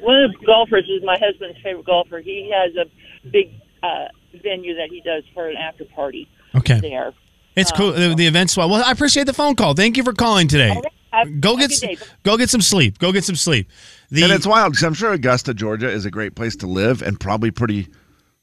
one 0.03 0.23
of 0.25 0.33
the 0.33 0.47
golfers 0.47 0.85
is 0.89 1.03
my 1.05 1.19
husband's 1.21 1.59
favorite 1.63 1.87
golfer. 1.87 2.21
He 2.21 2.53
has 2.55 2.75
a 2.77 3.29
big 3.31 3.51
uh, 3.83 4.07
venue 4.43 4.75
that 4.77 4.89
he 4.91 5.01
does 5.03 5.23
for 5.35 5.49
an 5.49 5.57
after 5.57 5.85
party 5.85 6.29
Okay. 6.55 6.81
there. 6.81 7.13
It's 7.57 7.71
Um, 7.73 7.77
cool. 7.79 7.93
The, 7.93 8.15
the 8.15 8.27
event's 8.27 8.57
well. 8.57 8.69
Well, 8.69 8.83
I 8.85 8.91
appreciate 8.91 9.25
the 9.27 9.33
phone 9.33 9.55
call. 9.55 9.75
Thank 9.75 9.97
you 9.97 10.03
for 10.03 10.13
calling 10.13 10.49
today. 10.49 10.75
Okay. 10.77 11.31
Go 11.39 11.57
get 11.57 11.67
a 11.71 11.81
good 11.87 11.99
day. 11.99 12.05
go 12.25 12.37
get 12.37 12.51
some 12.51 12.61
sleep. 12.61 12.99
Go 12.99 13.13
get 13.13 13.23
some 13.25 13.37
sleep. 13.37 13.69
The 14.11 14.25
and 14.25 14.33
it's 14.33 14.47
wild 14.47 14.73
because 14.73 14.83
I'm 14.85 14.95
sure 14.95 15.13
Augusta, 15.13 15.55
Georgia 15.55 15.89
is 15.89 16.05
a 16.05 16.11
great 16.11 16.35
place 16.35 16.57
to 16.57 16.67
live 16.67 17.03
and 17.03 17.19
probably 17.21 17.53
pretty 17.53 17.87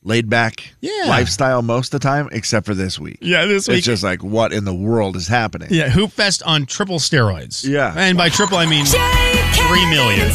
laid 0.03 0.29
back 0.29 0.73
Yeah. 0.79 1.03
lifestyle 1.07 1.61
most 1.61 1.93
of 1.93 1.99
the 1.99 2.07
time, 2.07 2.29
except 2.31 2.65
for 2.65 2.73
this 2.73 2.97
week. 2.97 3.17
yeah, 3.21 3.45
this 3.45 3.67
week 3.67 3.79
It's 3.79 3.85
just 3.85 4.03
like, 4.03 4.23
what 4.23 4.53
in 4.53 4.63
the 4.63 4.73
world 4.73 5.17
is 5.17 5.27
happening? 5.27 5.67
yeah, 5.71 5.89
Hoopfest 5.89 6.41
on 6.45 6.65
triple 6.65 6.97
steroids. 6.99 7.67
Yeah. 7.67 7.93
and 7.95 8.17
by 8.17 8.29
triple 8.29 8.57
I 8.57 8.65
mean 8.65 8.85
Jay, 8.85 9.51
Three 9.67 9.85
million. 9.89 10.31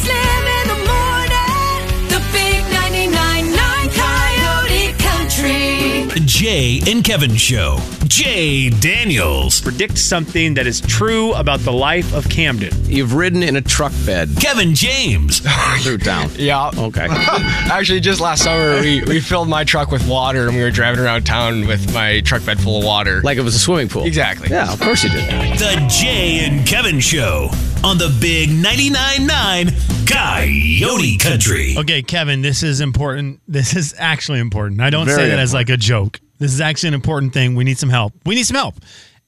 Jay 6.25 6.81
and 6.87 7.03
Kevin 7.03 7.35
Show. 7.35 7.77
Jay 8.07 8.69
Daniels. 8.69 9.61
Predict 9.61 9.97
something 9.97 10.53
that 10.55 10.65
is 10.67 10.81
true 10.81 11.33
about 11.33 11.59
the 11.61 11.71
life 11.73 12.13
of 12.13 12.29
Camden. 12.29 12.71
You've 12.85 13.13
ridden 13.13 13.43
in 13.43 13.55
a 13.55 13.61
truck 13.61 13.91
bed. 14.05 14.29
Kevin 14.39 14.73
James. 14.73 15.41
Root 15.85 16.03
down. 16.03 16.29
Yeah. 16.37 16.71
Okay. 16.77 17.07
Actually, 17.09 17.99
just 17.99 18.21
last 18.21 18.43
summer, 18.43 18.79
we, 18.79 19.01
we 19.03 19.19
filled 19.19 19.49
my 19.49 19.63
truck 19.63 19.91
with 19.91 20.07
water 20.07 20.47
and 20.47 20.55
we 20.55 20.61
were 20.63 20.71
driving 20.71 21.03
around 21.03 21.25
town 21.25 21.67
with 21.67 21.93
my 21.93 22.21
truck 22.21 22.45
bed 22.45 22.59
full 22.59 22.77
of 22.79 22.85
water. 22.85 23.21
Like 23.21 23.37
it 23.37 23.41
was 23.41 23.55
a 23.55 23.59
swimming 23.59 23.89
pool. 23.89 24.05
Exactly. 24.05 24.49
Yeah, 24.49 24.71
of 24.71 24.79
course 24.79 25.03
you 25.03 25.09
did. 25.09 25.27
The 25.57 25.85
Jay 25.89 26.45
and 26.45 26.65
Kevin 26.65 26.99
Show 26.99 27.49
on 27.83 27.97
the 27.97 28.15
Big 28.21 28.49
99.9 28.49 30.07
Coyote 30.07 31.17
Country. 31.17 31.75
Okay, 31.77 32.01
Kevin, 32.01 32.41
this 32.41 32.63
is 32.63 32.81
important. 32.81 33.41
This 33.47 33.75
is 33.75 33.93
actually 33.97 34.39
important. 34.39 34.81
I 34.81 34.89
don't 34.89 35.05
Very 35.05 35.17
say 35.17 35.29
that 35.29 35.39
as 35.39 35.53
like 35.53 35.69
a 35.69 35.77
joke. 35.77 36.19
This 36.39 36.53
is 36.53 36.61
actually 36.61 36.89
an 36.89 36.93
important 36.93 37.33
thing. 37.33 37.55
We 37.55 37.63
need 37.63 37.77
some 37.77 37.89
help. 37.89 38.13
We 38.25 38.35
need 38.35 38.45
some 38.45 38.55
help. 38.55 38.75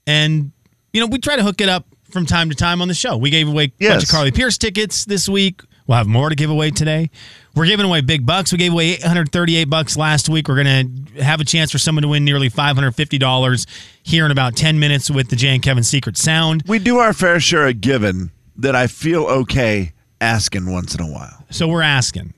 And, 0.05 0.51
you 0.93 1.01
know, 1.01 1.07
we 1.07 1.19
try 1.19 1.35
to 1.35 1.43
hook 1.43 1.61
it 1.61 1.69
up 1.69 1.85
from 2.11 2.25
time 2.25 2.49
to 2.49 2.55
time 2.55 2.81
on 2.81 2.87
the 2.87 2.93
show. 2.93 3.17
We 3.17 3.29
gave 3.29 3.47
away 3.47 3.71
a 3.79 3.87
bunch 3.89 4.03
of 4.03 4.09
Carly 4.09 4.31
Pearce 4.31 4.57
tickets 4.57 5.05
this 5.05 5.29
week. 5.29 5.61
We'll 5.87 5.97
have 5.97 6.07
more 6.07 6.29
to 6.29 6.35
give 6.35 6.51
away 6.51 6.69
today. 6.69 7.09
We're 7.55 7.65
giving 7.65 7.85
away 7.85 8.01
big 8.01 8.23
bucks. 8.23 8.51
We 8.51 8.59
gave 8.59 8.73
away 8.73 8.91
838 8.91 9.65
bucks 9.65 9.97
last 9.97 10.29
week. 10.29 10.47
We're 10.47 10.63
going 10.63 11.13
to 11.15 11.23
have 11.23 11.41
a 11.41 11.43
chance 11.43 11.71
for 11.71 11.79
someone 11.79 12.03
to 12.03 12.07
win 12.07 12.23
nearly 12.23 12.49
$550 12.49 13.65
here 14.03 14.23
in 14.23 14.31
about 14.31 14.55
10 14.55 14.79
minutes 14.79 15.09
with 15.09 15.29
the 15.29 15.35
Jay 15.35 15.49
and 15.49 15.63
Kevin 15.63 15.83
Secret 15.83 16.15
Sound. 16.15 16.63
We 16.67 16.77
do 16.77 16.99
our 16.99 17.11
fair 17.11 17.39
share 17.39 17.67
of 17.67 17.81
giving 17.81 18.29
that 18.57 18.75
I 18.75 18.85
feel 18.85 19.23
okay 19.25 19.93
asking 20.21 20.71
once 20.71 20.93
in 20.93 21.01
a 21.01 21.11
while. 21.11 21.43
So 21.49 21.67
we're 21.67 21.81
asking. 21.81 22.33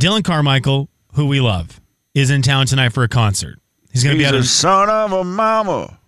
Dylan 0.00 0.24
Carmichael, 0.24 0.88
who 1.14 1.26
we 1.26 1.40
love, 1.40 1.80
is 2.14 2.30
in 2.30 2.40
town 2.40 2.66
tonight 2.66 2.90
for 2.94 3.02
a 3.02 3.08
concert. 3.08 3.58
He's 3.98 4.04
going 4.04 4.16
to 4.16 4.22
be 4.22 4.26
at 4.26 4.34
a 4.34 4.38
a, 4.38 4.42
son 4.44 4.88
of 4.90 5.12
a 5.12 5.24
mama, 5.24 5.98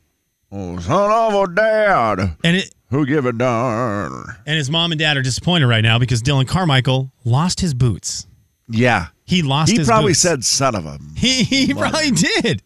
oh, 0.52 0.78
son 0.78 1.10
of 1.10 1.50
a 1.50 1.54
dad, 1.54 2.36
and 2.44 2.56
it, 2.56 2.74
who 2.90 3.04
give 3.06 3.26
a 3.26 3.32
darn. 3.32 4.24
and 4.46 4.56
his 4.56 4.70
mom 4.70 4.92
and 4.92 4.98
dad 4.98 5.16
are 5.16 5.22
disappointed 5.22 5.66
right 5.66 5.82
now 5.82 5.98
because 5.98 6.22
Dylan 6.22 6.46
Carmichael 6.48 7.12
lost 7.24 7.60
his 7.60 7.74
boots. 7.74 8.26
Yeah. 8.68 9.06
He 9.24 9.42
lost 9.42 9.70
He 9.72 9.84
probably 9.84 10.10
boots. 10.10 10.20
said 10.20 10.44
son 10.44 10.74
of 10.74 10.86
a, 10.86 10.98
he 11.16 11.42
he 11.44 11.72
probably 11.74 12.10
did. 12.10 12.62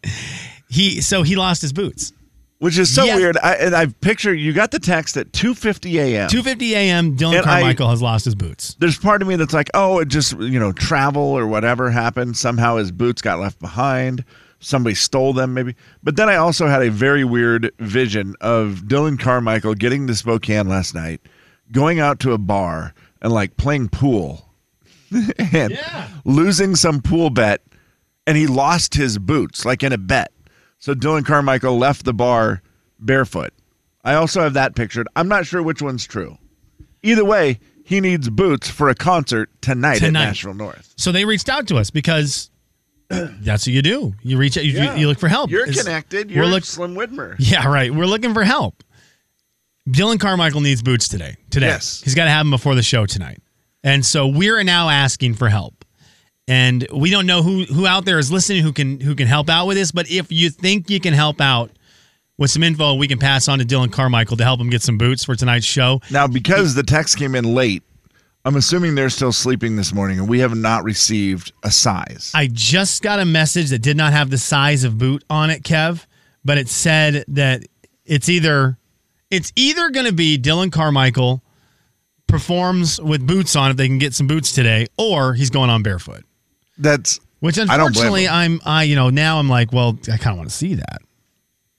He 0.69 1.01
so 1.01 1.21
he 1.23 1.35
lost 1.35 1.61
his 1.61 1.73
boots. 1.73 2.11
which 2.59 2.77
is 2.79 2.93
so 2.93 3.03
Yeah. 3.03 3.15
weird. 3.17 3.37
I, 3.37 3.53
and 3.55 3.75
I 3.75 3.85
picture 3.87 4.33
you 4.33 4.51
got 4.53 4.71
the 4.71 4.79
text 4.79 5.15
at 5.17 5.31
2.50 5.31 5.93
a.m. 5.99 6.29
2:50 6.29 6.71
a.m. 6.71 7.17
Dylan 7.17 7.37
And 7.39 7.45
I- 7.45 7.59
Carmichael 7.61 7.89
has 7.91 8.01
lost 8.01 8.25
his 8.25 8.33
boots. 8.35 8.75
There's 8.79 8.97
part 8.97 9.21
of 9.21 9.27
me 9.27 9.35
that's 9.35 9.53
like, 9.53 9.69
oh, 9.75 9.99
it 9.99 10.07
just, 10.07 10.37
you 10.39 10.59
know, 10.59 10.71
travel 10.71 11.21
or 11.21 11.45
whatever 11.45 11.91
happened. 11.91 12.35
Somehow 12.37 12.77
his 12.77 12.91
boots 12.91 13.21
got 13.21 13.39
left 13.39 13.59
behind. 13.59 14.23
Somebody 14.59 14.95
stole 14.95 15.33
them, 15.33 15.53
maybe. 15.53 15.75
But 16.03 16.15
then 16.15 16.29
I 16.29 16.35
also 16.37 16.67
had 16.67 16.81
a 16.81 16.89
very 16.89 17.23
weird 17.23 17.71
vision 17.79 18.35
of 18.41 18.83
Dylan 18.87 19.19
Carmichael 19.19 19.75
getting 19.75 20.07
to 20.07 20.15
Spokane 20.15 20.67
last 20.67 20.95
night, 20.95 21.21
going 21.71 21.99
out 21.99 22.19
to 22.21 22.31
a 22.33 22.37
bar 22.37 22.93
and 23.21 23.31
like 23.31 23.57
playing 23.57 23.89
pool 23.89 24.49
and 25.51 25.77
losing 26.23 26.75
some 26.75 27.01
pool 27.01 27.29
bet. 27.29 27.61
And 28.27 28.37
he 28.37 28.47
lost 28.47 28.95
his 28.95 29.19
boots, 29.19 29.65
like 29.65 29.83
in 29.83 29.93
a 29.93 29.99
bet. 29.99 30.31
So 30.79 30.95
Dylan 30.95 31.25
Carmichael 31.25 31.77
left 31.77 32.05
the 32.05 32.13
bar 32.13 32.61
barefoot. 32.99 33.53
I 34.03 34.15
also 34.15 34.41
have 34.41 34.53
that 34.53 34.75
pictured. 34.75 35.07
I'm 35.15 35.27
not 35.27 35.45
sure 35.45 35.61
which 35.61 35.81
one's 35.81 36.05
true. 36.07 36.37
Either 37.03 37.23
way, 37.25 37.59
he 37.83 38.01
needs 38.01 38.29
boots 38.31 38.67
for 38.69 38.89
a 38.89 38.95
concert 38.95 39.49
tonight, 39.61 39.99
Tonight. 39.99 40.21
at 40.23 40.27
Nashville 40.29 40.53
North. 40.55 40.93
So 40.97 41.11
they 41.11 41.23
reached 41.25 41.49
out 41.49 41.67
to 41.67 41.77
us 41.77 41.91
because 41.91 42.49
that's 43.09 43.65
what 43.67 43.73
you 43.73 43.81
do. 43.81 44.13
You 44.23 44.37
reach 44.37 44.57
out. 44.57 44.63
You, 44.65 44.71
Yeah. 44.73 44.95
you 44.95 45.07
look 45.07 45.19
for 45.19 45.27
help. 45.27 45.49
You're 45.51 45.67
It's- 45.67 45.83
connected. 45.83 46.29
we're 46.29 46.35
You're 46.37 46.45
look- 46.47 46.65
Slim 46.65 46.95
Whitman. 46.95 47.35
Yeah, 47.39 47.67
right. 47.67 47.93
We're 47.93 48.05
looking 48.07 48.33
for 48.33 48.43
help. 48.43 48.83
Dylan 49.87 50.19
Carmichael 50.19 50.61
needs 50.61 50.81
boots 50.81 51.07
today. 51.07 51.35
Today, 51.51 51.67
Yes. 51.67 52.01
he's 52.03 52.15
got 52.15 52.25
to 52.25 52.31
have 52.31 52.41
them 52.45 52.49
before 52.51 52.73
the 52.75 52.81
show 52.81 53.05
tonight, 53.05 53.39
and 53.83 54.03
so 54.05 54.25
we're 54.27 54.63
now 54.63 54.89
asking 54.89 55.35
for 55.35 55.47
help. 55.49 55.85
And 56.47 56.87
we 56.93 57.09
don't 57.11 57.25
know 57.25 57.41
who 57.43 57.65
who 57.65 57.85
out 57.87 58.05
there 58.05 58.17
is 58.19 58.31
listening 58.31 58.61
who 58.63 58.71
can 58.73 58.99
who 58.99 59.15
can 59.15 59.27
help 59.27 59.49
out 59.49 59.65
with 59.67 59.77
this. 59.77 59.91
But 59.91 60.09
if 60.09 60.31
you 60.31 60.49
think 60.49 60.89
you 60.89 60.99
can 60.99 61.13
help 61.13 61.39
out, 61.41 61.71
with 62.37 62.51
some 62.51 62.63
info 62.63 62.95
we 62.95 63.07
can 63.07 63.17
pass 63.19 63.47
on 63.47 63.59
to 63.59 63.65
Dylan 63.65 63.91
Carmichael 63.91 64.37
to 64.37 64.43
help 64.43 64.59
him 64.59 64.69
get 64.69 64.81
some 64.81 64.97
boots 64.97 65.23
for 65.23 65.35
tonight's 65.35 65.65
show. 65.65 66.01
Now, 66.11 66.27
because 66.27 66.73
the 66.75 66.83
text 66.83 67.17
came 67.17 67.33
in 67.35 67.45
late, 67.55 67.81
I'm 68.45 68.55
assuming 68.55 68.93
they're 68.93 69.09
still 69.09 69.31
sleeping 69.31 69.75
this 69.75 69.91
morning, 69.91 70.19
and 70.19 70.29
we 70.29 70.39
have 70.39 70.55
not 70.55 70.83
received 70.83 71.51
a 71.63 71.71
size. 71.71 72.31
I 72.35 72.47
just 72.51 73.01
got 73.01 73.19
a 73.19 73.25
message 73.25 73.71
that 73.71 73.79
did 73.79 73.97
not 73.97 74.13
have 74.13 74.29
the 74.29 74.37
size 74.37 74.83
of 74.83 74.99
boot 74.99 75.23
on 75.31 75.49
it, 75.49 75.63
Kev, 75.63 76.05
but 76.45 76.59
it 76.59 76.69
said 76.69 77.25
that 77.29 77.63
it's 78.05 78.29
either 78.29 78.77
it's 79.31 79.51
either 79.55 79.89
going 79.89 80.05
to 80.05 80.13
be 80.13 80.37
Dylan 80.37 80.71
Carmichael 80.71 81.41
performs 82.27 83.01
with 83.01 83.25
boots 83.25 83.55
on 83.55 83.71
if 83.71 83.77
they 83.77 83.87
can 83.87 83.97
get 83.97 84.13
some 84.13 84.27
boots 84.27 84.51
today, 84.51 84.85
or 84.95 85.33
he's 85.33 85.49
going 85.49 85.71
on 85.71 85.81
barefoot. 85.81 86.23
That's 86.77 87.19
Which 87.39 87.57
I 87.57 87.63
unfortunately. 87.63 88.27
I'm 88.27 88.61
I 88.63 88.83
you 88.83 88.95
know 88.95 89.09
now 89.09 89.39
I'm 89.39 89.49
like, 89.49 89.73
well, 89.73 89.97
I 90.03 90.17
kind 90.17 90.33
of 90.33 90.37
want 90.37 90.49
to 90.49 90.55
see 90.55 90.75
that. 90.75 91.01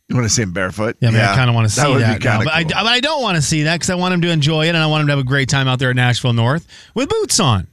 You 0.08 0.14
want 0.14 0.26
to 0.26 0.32
see 0.32 0.42
him 0.42 0.52
barefoot? 0.52 0.96
Yeah, 1.00 1.08
I, 1.08 1.12
mean, 1.12 1.20
I 1.20 1.34
kind 1.34 1.50
of 1.50 1.56
want 1.56 1.68
to 1.68 1.74
see 1.74 1.80
that, 1.80 2.20
be 2.20 2.24
now, 2.24 2.38
kinda 2.38 2.52
I, 2.54 2.62
but 2.62 2.74
I 2.74 3.00
don't 3.00 3.22
want 3.22 3.36
to 3.36 3.42
see 3.42 3.64
that 3.64 3.74
because 3.74 3.90
I 3.90 3.96
want 3.96 4.14
him 4.14 4.22
to 4.22 4.30
enjoy 4.30 4.66
it 4.66 4.68
and 4.68 4.78
I 4.78 4.86
want 4.86 5.00
him 5.00 5.08
to 5.08 5.12
have 5.14 5.18
a 5.18 5.24
great 5.24 5.48
time 5.48 5.66
out 5.66 5.80
there 5.80 5.90
at 5.90 5.96
Nashville 5.96 6.32
North 6.32 6.66
with 6.94 7.08
boots 7.08 7.40
on. 7.40 7.66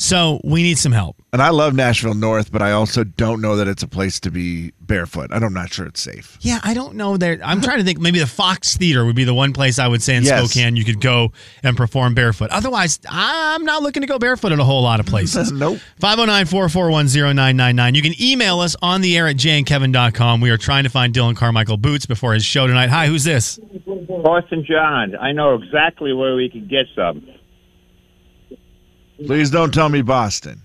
So 0.00 0.40
we 0.44 0.62
need 0.62 0.78
some 0.78 0.92
help. 0.92 1.16
And 1.32 1.42
I 1.42 1.50
love 1.50 1.74
Nashville 1.74 2.14
North, 2.14 2.52
but 2.52 2.62
I 2.62 2.70
also 2.70 3.02
don't 3.02 3.40
know 3.40 3.56
that 3.56 3.66
it's 3.66 3.82
a 3.82 3.88
place 3.88 4.20
to 4.20 4.30
be 4.30 4.70
barefoot. 4.80 5.30
I'm 5.32 5.52
not 5.52 5.72
sure 5.72 5.86
it's 5.86 6.00
safe. 6.00 6.38
Yeah, 6.40 6.60
I 6.62 6.72
don't 6.72 6.94
know 6.94 7.16
there. 7.16 7.38
I'm 7.44 7.60
trying 7.60 7.78
to 7.78 7.84
think. 7.84 7.98
Maybe 7.98 8.20
the 8.20 8.26
Fox 8.26 8.76
Theater 8.76 9.04
would 9.04 9.16
be 9.16 9.24
the 9.24 9.34
one 9.34 9.52
place 9.52 9.80
I 9.80 9.88
would 9.88 10.00
say 10.00 10.14
in 10.14 10.22
Yes. 10.22 10.52
Spokane 10.52 10.76
you 10.76 10.84
could 10.84 11.00
go 11.00 11.32
and 11.64 11.76
perform 11.76 12.14
barefoot. 12.14 12.50
Otherwise, 12.50 13.00
I'm 13.08 13.64
not 13.64 13.82
looking 13.82 14.02
to 14.02 14.06
go 14.06 14.20
barefoot 14.20 14.52
in 14.52 14.60
a 14.60 14.64
whole 14.64 14.82
lot 14.82 15.00
of 15.00 15.06
places. 15.06 15.50
nope. 15.52 15.80
509 15.98 16.46
441 16.46 17.06
0999. 17.34 17.94
You 17.96 18.02
can 18.02 18.22
email 18.22 18.60
us 18.60 18.76
on 18.80 19.00
the 19.00 19.18
air 19.18 19.26
at 19.26 19.36
jayandkevin.com. 19.36 20.40
We 20.40 20.50
are 20.50 20.56
trying 20.56 20.84
to 20.84 20.90
find 20.90 21.12
Dylan 21.12 21.36
Carmichael 21.36 21.76
boots 21.76 22.06
before 22.06 22.34
his 22.34 22.44
show 22.44 22.68
tonight. 22.68 22.88
Hi, 22.88 23.08
who's 23.08 23.24
this? 23.24 23.58
Boston 24.22 24.64
John, 24.64 25.16
I 25.16 25.32
know 25.32 25.56
exactly 25.56 26.12
where 26.12 26.36
we 26.36 26.48
can 26.48 26.68
get 26.68 26.86
some. 26.94 27.26
Please 29.26 29.50
don't 29.50 29.72
tell 29.72 29.88
me 29.88 30.02
Boston. 30.02 30.62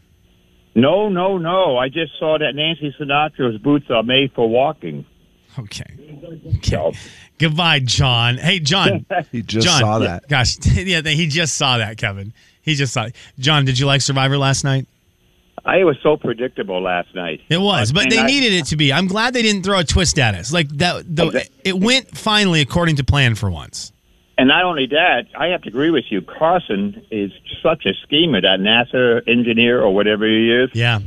No, 0.76 1.10
no, 1.10 1.38
no. 1.38 1.78
I 1.78 1.90
just 1.90 2.18
saw 2.20 2.38
that 2.40 2.56
Nancy 2.56 2.94
Sinatra's 3.00 3.60
boots 3.62 3.86
are 3.90 4.04
made 4.04 4.32
for 4.34 4.50
walking. 4.50 5.06
Okay. 5.60 5.84
Okay. 6.58 6.94
Goodbye, 7.38 7.80
John. 7.80 8.38
Hey, 8.38 8.60
John. 8.60 9.06
He 9.32 9.42
just 9.44 9.68
John, 9.68 9.80
saw 9.80 10.00
that. 10.00 10.28
Gosh, 10.28 10.58
yeah, 10.66 11.02
he 11.02 11.28
just 11.28 11.56
saw 11.58 11.78
that, 11.78 11.98
Kevin. 11.98 12.34
He 12.62 12.74
just 12.76 12.94
saw 12.94 13.06
it. 13.06 13.16
John, 13.38 13.66
did 13.66 13.78
you 13.78 13.86
like 13.86 14.02
Survivor 14.02 14.38
last 14.38 14.64
night? 14.64 14.88
I 15.66 15.84
was 15.86 15.96
so 16.04 16.18
predictable 16.18 16.82
last 16.82 17.14
night. 17.16 17.40
It 17.50 17.60
was, 17.60 17.92
but 17.94 18.04
And 18.04 18.12
they 18.12 18.20
I- 18.20 18.26
needed 18.26 18.52
it 18.54 18.66
to 18.68 18.76
be. 18.76 18.92
I'm 18.92 19.08
glad 19.08 19.34
they 19.34 19.42
didn't 19.42 19.64
throw 19.64 19.80
a 19.80 19.84
twist 19.84 20.20
at 20.20 20.36
us. 20.36 20.52
Like 20.52 20.68
that, 20.78 21.04
the, 21.16 21.48
it 21.64 21.78
went 21.80 22.18
finally 22.18 22.60
according 22.62 22.98
to 22.98 23.04
plan 23.04 23.36
for 23.36 23.50
once. 23.50 23.93
And 24.44 24.50
not 24.50 24.66
only 24.66 24.88
that, 24.88 25.28
I 25.38 25.48
have 25.48 25.62
to 25.62 25.70
agree 25.70 25.90
with 25.90 26.04
you. 26.10 26.22
Carson 26.22 27.02
is 27.10 27.32
such 27.62 27.86
a 27.86 27.94
schemer, 28.04 28.42
that 28.42 28.60
NASA 28.60 29.26
engineer 29.26 29.82
or 29.82 29.94
whatever 29.96 30.28
he 30.28 30.52
is. 30.52 30.70
Yeah, 30.74 31.00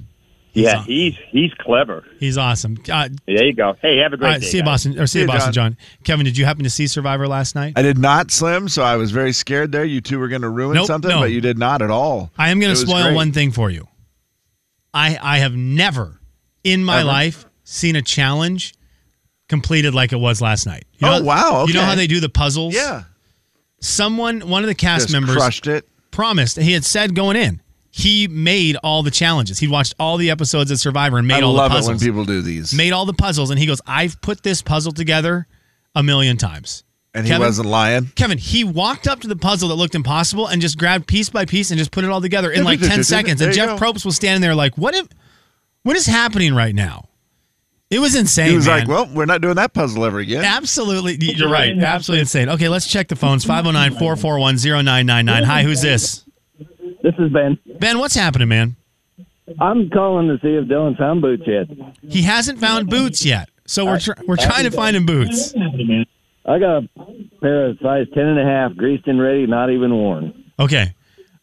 yeah, 0.54 0.82
he's 0.84 1.18
he's 1.28 1.52
clever. 1.58 2.02
he's 2.18 2.38
awesome. 2.38 2.78
Uh, 2.90 3.10
There 3.26 3.44
you 3.44 3.52
go. 3.52 3.76
Hey, 3.82 3.98
have 3.98 4.14
a 4.14 4.16
great 4.16 4.26
all 4.26 4.32
right, 4.36 4.40
day. 4.40 4.46
see 4.46 4.56
you, 4.56 4.62
guys. 4.62 4.84
Boston, 4.84 4.98
or 4.98 5.06
see 5.06 5.20
you, 5.20 5.26
Boston, 5.26 5.52
John. 5.52 5.76
Kevin, 6.02 6.24
did 6.24 6.38
you 6.38 6.46
happen 6.46 6.64
to 6.64 6.70
see 6.70 6.86
Survivor 6.86 7.28
last 7.28 7.54
night? 7.54 7.74
I 7.76 7.82
did 7.82 7.98
not, 7.98 8.30
Slim, 8.30 8.70
so 8.70 8.82
I 8.82 8.96
was 8.96 9.10
very 9.10 9.32
scared 9.34 9.70
there. 9.70 9.84
You 9.84 10.00
two 10.00 10.18
were 10.18 10.28
going 10.28 10.40
to 10.40 10.48
ruin 10.48 10.76
Nope, 10.76 10.86
something, 10.86 11.10
no. 11.10 11.20
but 11.20 11.30
you 11.30 11.42
did 11.42 11.58
not 11.58 11.82
at 11.82 11.90
all. 11.90 12.30
I 12.38 12.48
am 12.48 12.58
going 12.58 12.72
to 12.74 12.80
spoil 12.80 13.02
great. 13.02 13.14
one 13.16 13.32
thing 13.32 13.50
for 13.52 13.68
you. 13.68 13.86
I 14.94 15.18
I 15.20 15.38
have 15.40 15.54
never 15.54 16.18
in 16.64 16.82
my 16.84 17.00
Ever? 17.00 17.06
life 17.08 17.44
seen 17.64 17.96
a 17.96 18.02
challenge 18.02 18.72
completed 19.50 19.94
like 19.94 20.12
it 20.14 20.20
was 20.20 20.40
last 20.40 20.64
night. 20.66 20.84
You 20.96 21.06
Oh, 21.08 21.18
know, 21.18 21.24
wow, 21.24 21.64
You 21.66 21.74
know 21.74 21.82
how 21.82 21.94
they 21.96 22.06
do 22.06 22.18
the 22.20 22.30
puzzles? 22.30 22.74
Yeah. 22.74 23.02
Someone, 23.80 24.48
one 24.48 24.62
of 24.62 24.68
the 24.68 24.74
cast 24.74 25.04
Just 25.04 25.12
members, 25.12 25.36
crushed 25.36 25.66
it. 25.66 25.88
promised. 26.10 26.56
He 26.56 26.72
had 26.72 26.84
said 26.84 27.14
going 27.14 27.36
in, 27.36 27.60
he 27.90 28.26
made 28.28 28.76
all 28.76 29.02
the 29.02 29.10
challenges. 29.10 29.58
He 29.58 29.68
watched 29.68 29.94
all 29.98 30.16
the 30.16 30.30
episodes 30.30 30.70
of 30.70 30.78
Survivor 30.78 31.18
and 31.18 31.28
made 31.28 31.36
I 31.36 31.42
all 31.42 31.52
love 31.52 31.72
the 31.72 31.78
it 31.78 31.84
when 31.84 31.98
people 31.98 32.24
do 32.24 32.42
these. 32.42 32.74
made 32.74 32.92
all 32.92 33.06
the 33.06 33.14
puzzles, 33.14 33.50
and 33.50 33.58
he 33.58 33.66
goes, 33.66 33.80
"I've 33.86 34.20
put 34.20 34.42
this 34.42 34.62
puzzle 34.62 34.92
together 34.92 35.46
a 35.94 36.02
million 36.02 36.36
times." 36.36 36.84
and 37.16 37.26
he 37.26 37.38
wasn't 37.38 37.68
lying. 37.68 38.10
Kevin, 38.14 38.38
he 38.38 38.62
walked 38.62 39.08
up 39.08 39.20
to 39.20 39.28
the 39.28 39.36
puzzle 39.36 39.70
that 39.70 39.76
looked 39.76 39.94
impossible 39.94 40.46
and 40.46 40.60
just 40.60 40.76
grabbed 40.76 41.06
piece 41.06 41.30
by 41.30 41.46
piece 41.46 41.70
and 41.70 41.78
just 41.78 41.90
put 41.90 42.04
it 42.04 42.10
all 42.10 42.20
together 42.20 42.50
in 42.50 42.62
like 42.62 42.78
10 42.78 43.04
seconds. 43.04 43.40
And 43.40 43.54
Jeff 43.54 43.78
go. 43.78 43.92
Probst 43.92 44.04
was 44.04 44.16
standing 44.16 44.42
there 44.42 44.54
like, 44.54 44.76
what 44.76 44.94
if, 44.94 45.08
what 45.82 45.96
is 45.96 46.04
happening 46.06 46.54
right 46.54 46.74
now? 46.74 47.08
It 47.88 48.00
was 48.00 48.16
insane. 48.16 48.50
He 48.50 48.56
was 48.56 48.66
man. 48.66 48.80
like, 48.80 48.88
well, 48.88 49.08
we're 49.14 49.26
not 49.26 49.40
doing 49.40 49.54
that 49.56 49.72
puzzle 49.72 50.04
ever 50.04 50.18
again. 50.18 50.44
Absolutely. 50.44 51.16
You're 51.20 51.48
right. 51.48 51.78
Absolutely 51.78 52.20
insane. 52.20 52.48
Okay, 52.48 52.68
let's 52.68 52.86
check 52.88 53.06
the 53.08 53.16
phones 53.16 53.44
509 53.44 53.92
441 53.98 54.56
0999. 54.56 55.44
Hi, 55.44 55.62
who's 55.62 55.82
this? 55.82 56.24
This 57.02 57.14
is 57.18 57.32
Ben. 57.32 57.56
Ben, 57.78 57.98
what's 58.00 58.16
happening, 58.16 58.48
man? 58.48 58.74
I'm 59.60 59.88
calling 59.90 60.26
to 60.26 60.38
see 60.42 60.54
if 60.54 60.64
Dylan 60.64 60.98
found 60.98 61.22
boots 61.22 61.44
yet. 61.46 61.68
He 62.02 62.22
hasn't 62.22 62.58
found 62.58 62.90
boots 62.90 63.24
yet. 63.24 63.48
So 63.66 63.84
we're, 63.86 64.00
tr- 64.00 64.12
we're 64.26 64.36
trying 64.36 64.64
to 64.64 64.72
find 64.72 64.96
him 64.96 65.06
boots. 65.06 65.54
I 66.44 66.58
got 66.58 66.82
a 66.82 66.88
pair 67.40 67.66
of 67.66 67.78
size 67.80 68.06
ten 68.12 68.24
and 68.26 68.40
a 68.40 68.44
half, 68.44 68.74
greased 68.76 69.06
and 69.06 69.20
ready, 69.20 69.46
not 69.46 69.70
even 69.70 69.94
worn. 69.94 70.44
Okay. 70.58 70.94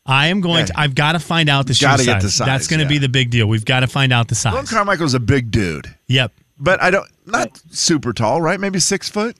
I 0.05 0.27
am 0.27 0.41
going 0.41 0.65
to, 0.65 0.73
I've 0.79 0.95
got 0.95 1.13
to 1.13 1.19
find 1.19 1.47
out 1.49 1.65
the 1.67 1.73
shoe 1.73 1.85
Gotta 1.85 1.99
size. 2.03 2.05
get 2.05 2.21
the 2.21 2.29
size, 2.29 2.45
That's 2.45 2.67
going 2.67 2.79
to 2.79 2.83
yeah. 2.85 2.89
be 2.89 2.97
the 2.97 3.09
big 3.09 3.29
deal. 3.29 3.47
We've 3.47 3.63
got 3.63 3.79
to 3.81 3.87
find 3.87 4.11
out 4.11 4.27
the 4.27 4.35
size. 4.35 4.53
Dylan 4.53 4.69
Carmichael's 4.69 5.13
a 5.13 5.19
big 5.19 5.49
dude, 5.49 5.93
Yep. 6.07 6.33
but 6.59 6.81
I 6.81 6.91
don't 6.91 7.07
not 7.25 7.61
super 7.71 8.11
tall, 8.11 8.41
right? 8.41 8.59
Maybe 8.59 8.79
six 8.79 9.09
foot. 9.09 9.37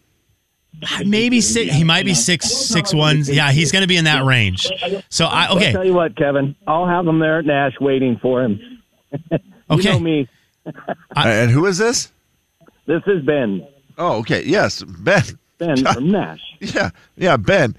Maybe 1.05 1.39
six. 1.41 1.73
He 1.73 1.83
might 1.83 2.05
be 2.05 2.13
six 2.13 2.49
six 2.49 2.93
one. 2.93 3.23
Yeah, 3.25 3.51
he's 3.51 3.71
going 3.71 3.83
to 3.83 3.87
be 3.87 3.95
in 3.97 4.05
that 4.05 4.25
range. 4.25 4.67
So 5.09 5.25
I 5.25 5.45
I'll 5.45 5.57
okay. 5.57 5.71
tell 5.71 5.85
you 5.85 5.93
what, 5.93 6.15
Kevin. 6.15 6.55
I'll 6.65 6.87
have 6.87 7.05
them 7.05 7.19
there 7.19 7.39
at 7.39 7.45
Nash 7.45 7.73
waiting 7.79 8.17
for 8.21 8.41
him. 8.43 8.59
you 9.31 9.39
Okay. 9.69 9.91
know 9.91 9.99
me. 9.99 10.27
and 11.15 11.51
who 11.51 11.65
is 11.67 11.77
this? 11.77 12.11
This 12.87 13.03
is 13.05 13.23
Ben. 13.23 13.65
Oh, 13.97 14.17
okay. 14.19 14.43
Yes, 14.45 14.81
Ben. 14.83 15.23
Ben 15.57 15.77
from 15.93 16.09
Nash. 16.11 16.41
Yeah, 16.59 16.89
yeah, 17.17 17.37
Ben. 17.37 17.75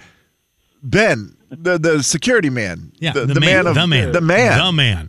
Ben, 0.82 1.36
the 1.58 1.78
the 1.78 2.02
security 2.02 2.50
man. 2.50 2.92
Yeah, 2.98 3.12
the, 3.12 3.26
the, 3.26 3.34
the 3.34 3.40
man, 3.40 3.50
man 3.64 3.66
of 3.66 3.74
the 3.74 3.86
man, 3.86 4.12
the 4.12 4.20
man. 4.20 4.58
the 4.64 4.72
man. 4.72 5.08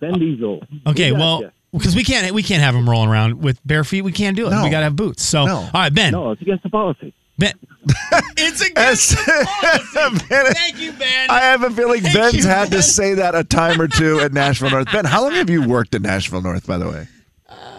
Ben 0.00 0.18
Diesel. 0.18 0.62
Okay, 0.86 1.10
We 1.12 1.18
well, 1.18 1.40
gotcha. 1.40 1.52
because 1.72 1.96
we 1.96 2.04
can't 2.04 2.32
we 2.34 2.42
can't 2.42 2.62
have 2.62 2.74
him 2.74 2.88
rolling 2.88 3.08
around 3.10 3.42
with 3.42 3.58
bare 3.66 3.84
feet. 3.84 4.02
We 4.02 4.12
can't 4.12 4.36
do 4.36 4.46
it. 4.46 4.50
No. 4.50 4.62
We 4.64 4.70
got 4.70 4.78
to 4.80 4.84
have 4.84 4.96
boots. 4.96 5.22
So 5.24 5.44
No. 5.46 5.56
all 5.56 5.70
right, 5.74 5.92
Ben. 5.92 6.12
No, 6.12 6.30
it's 6.30 6.40
against 6.42 6.62
the 6.62 6.70
policy. 6.70 7.12
Ben. 7.38 7.54
it's 8.36 8.60
against 8.60 9.10
the 9.16 10.22
Ben, 10.28 10.52
Thank 10.54 10.78
you, 10.80 10.92
Ben. 10.92 11.30
I 11.30 11.40
have 11.40 11.62
a 11.62 11.70
feeling 11.70 12.00
Thank 12.02 12.14
Ben's 12.14 12.34
you, 12.36 12.42
had 12.48 12.70
Ben. 12.70 12.78
to 12.78 12.82
say 12.82 13.14
that 13.14 13.34
a 13.34 13.44
time 13.44 13.80
or 13.80 13.86
two 13.88 14.18
at 14.20 14.32
Nashville 14.32 14.70
North. 14.70 14.90
Ben, 14.92 15.04
how 15.04 15.22
long 15.22 15.32
have 15.32 15.48
you 15.50 15.66
worked 15.68 15.94
at 15.94 16.02
Nashville 16.02 16.42
North, 16.42 16.66
by 16.66 16.78
the 16.78 16.88
way? 16.88 17.06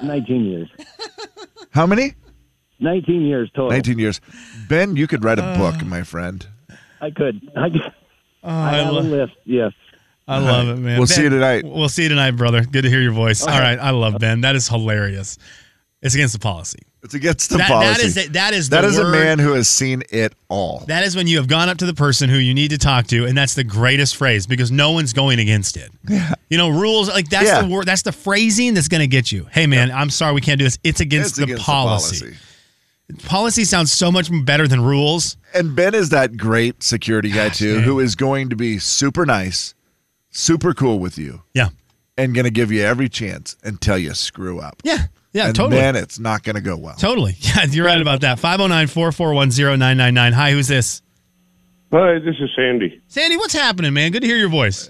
Nineteen 0.01 0.45
years. 0.45 0.69
How 1.71 1.85
many? 1.85 2.15
Nineteen 2.79 3.23
years 3.23 3.49
total. 3.53 3.69
19 3.71 3.99
years. 3.99 4.21
Ben, 4.69 4.95
you 4.95 5.07
could 5.07 5.23
write 5.25 5.39
a 5.39 5.43
Uh. 5.43 5.57
book, 5.57 5.85
my 5.85 6.03
friend. 6.03 6.47
I 7.01 7.09
could. 7.11 7.51
I 7.55 7.69
could. 7.69 7.81
Oh, 8.43 8.49
I 8.49 8.69
I, 8.69 8.77
have 8.77 8.93
lo- 8.93 8.99
a 8.99 9.01
list. 9.01 9.33
Yes. 9.45 9.73
I 10.27 10.37
love 10.37 10.67
it, 10.69 10.75
man. 10.77 10.97
We'll 10.99 11.07
see 11.07 11.23
you 11.23 11.29
tonight. 11.29 11.65
We'll 11.65 11.89
see 11.89 12.03
you 12.03 12.09
tonight, 12.09 12.31
brother. 12.31 12.63
Good 12.63 12.83
to 12.83 12.89
hear 12.89 13.01
your 13.01 13.13
voice. 13.13 13.41
All 13.41 13.59
right, 13.59 13.79
I 13.79 13.89
love 13.89 14.19
Ben. 14.19 14.41
That 14.41 14.55
is 14.55 14.67
hilarious. 14.67 15.37
It's 16.03 16.13
against 16.13 16.33
the 16.33 16.39
policy. 16.39 16.79
It's 17.03 17.13
against 17.15 17.49
the 17.49 17.57
That- 17.57 17.67
policy. 17.67 17.89
that 17.91 18.05
is 18.05 18.31
that 18.31 18.53
is 18.53 18.69
That 18.69 18.81
the 18.81 18.87
is 18.89 18.97
a 18.99 19.09
man 19.09 19.39
who 19.39 19.53
has 19.53 19.67
seen 19.67 20.03
it 20.11 20.33
all. 20.47 20.83
That 20.87 21.03
is 21.03 21.15
when 21.15 21.25
you 21.27 21.37
have 21.37 21.47
gone 21.47 21.67
up 21.67 21.77
to 21.79 21.85
the 21.85 21.93
person 21.93 22.29
who 22.29 22.37
you 22.37 22.53
need 22.53 22.69
to 22.71 22.77
talk 22.77 23.07
to, 23.07 23.25
and 23.25 23.35
that's 23.37 23.53
the 23.55 23.63
greatest 23.63 24.17
phrase 24.17 24.45
because 24.45 24.69
no 24.71 24.91
one's 24.91 25.13
going 25.13 25.39
against 25.39 25.75
it. 25.77 25.89
Yeah. 26.09 26.33
You 26.49 26.57
know, 26.57 26.69
rules 26.69 27.09
like 27.09 27.29
that's 27.29 27.45
Yeah. 27.47 27.61
the 27.63 27.67
word. 27.69 27.85
That's 27.87 28.01
the 28.03 28.11
phrasing 28.11 28.73
that's 28.75 28.87
going 28.87 29.01
to 29.01 29.07
get 29.07 29.31
you. 29.31 29.47
Hey, 29.51 29.65
man, 29.67 29.91
I'm 29.91 30.09
sorry 30.09 30.33
we 30.33 30.41
can't 30.41 30.57
do 30.59 30.65
this. 30.65 30.77
It's 30.83 30.99
against, 30.99 31.29
It's 31.31 31.37
the, 31.37 31.43
against 31.43 31.63
policy. 31.65 32.19
policy. 32.25 32.37
Sounds 33.17 33.91
so 33.91 34.11
much 34.11 34.29
better 34.45 34.67
than 34.67 34.81
rules. 34.81 35.37
And 35.53 35.75
Ben 35.75 35.95
is 35.95 36.09
that 36.09 36.37
great 36.37 36.83
security 36.83 37.31
guy 37.31 37.49
too, 37.49 37.75
man. 37.75 37.83
who 37.83 37.99
is 37.99 38.15
going 38.15 38.49
to 38.49 38.55
be 38.55 38.77
super 38.79 39.25
nice, 39.25 39.73
super 40.29 40.73
cool 40.73 40.99
with 40.99 41.17
you, 41.17 41.41
Yeah, 41.53 41.69
and 42.17 42.33
going 42.35 42.45
to 42.45 42.51
give 42.51 42.71
you 42.71 42.81
every 42.83 43.09
chance 43.09 43.55
until 43.63 43.97
you 43.97 44.13
screw 44.13 44.59
up. 44.59 44.81
yeah, 44.83 45.07
yeah. 45.33 45.47
and 45.47 45.55
totally, 45.55 45.81
then 45.81 45.95
it's 45.95 46.19
not 46.19 46.43
going 46.43 46.55
to 46.55 46.61
go 46.61 46.77
well. 46.77 46.95
totally. 46.95 47.35
Yeah, 47.41 47.65
you're 47.65 47.85
right 47.85 48.01
about 48.01 48.21
that. 48.21 48.37
509-441-0999. 48.39 50.33
Hi, 50.33 50.51
who's 50.51 50.67
this? 50.67 51.01
Hi, 51.91 52.19
this 52.19 52.35
is 52.39 52.49
Sandy. 52.55 53.01
Sandy, 53.07 53.37
what's 53.37 53.53
happening, 53.53 53.93
man? 53.93 54.11
Good 54.11 54.21
to 54.21 54.27
hear 54.27 54.37
your 54.37 54.49
voice. 54.49 54.89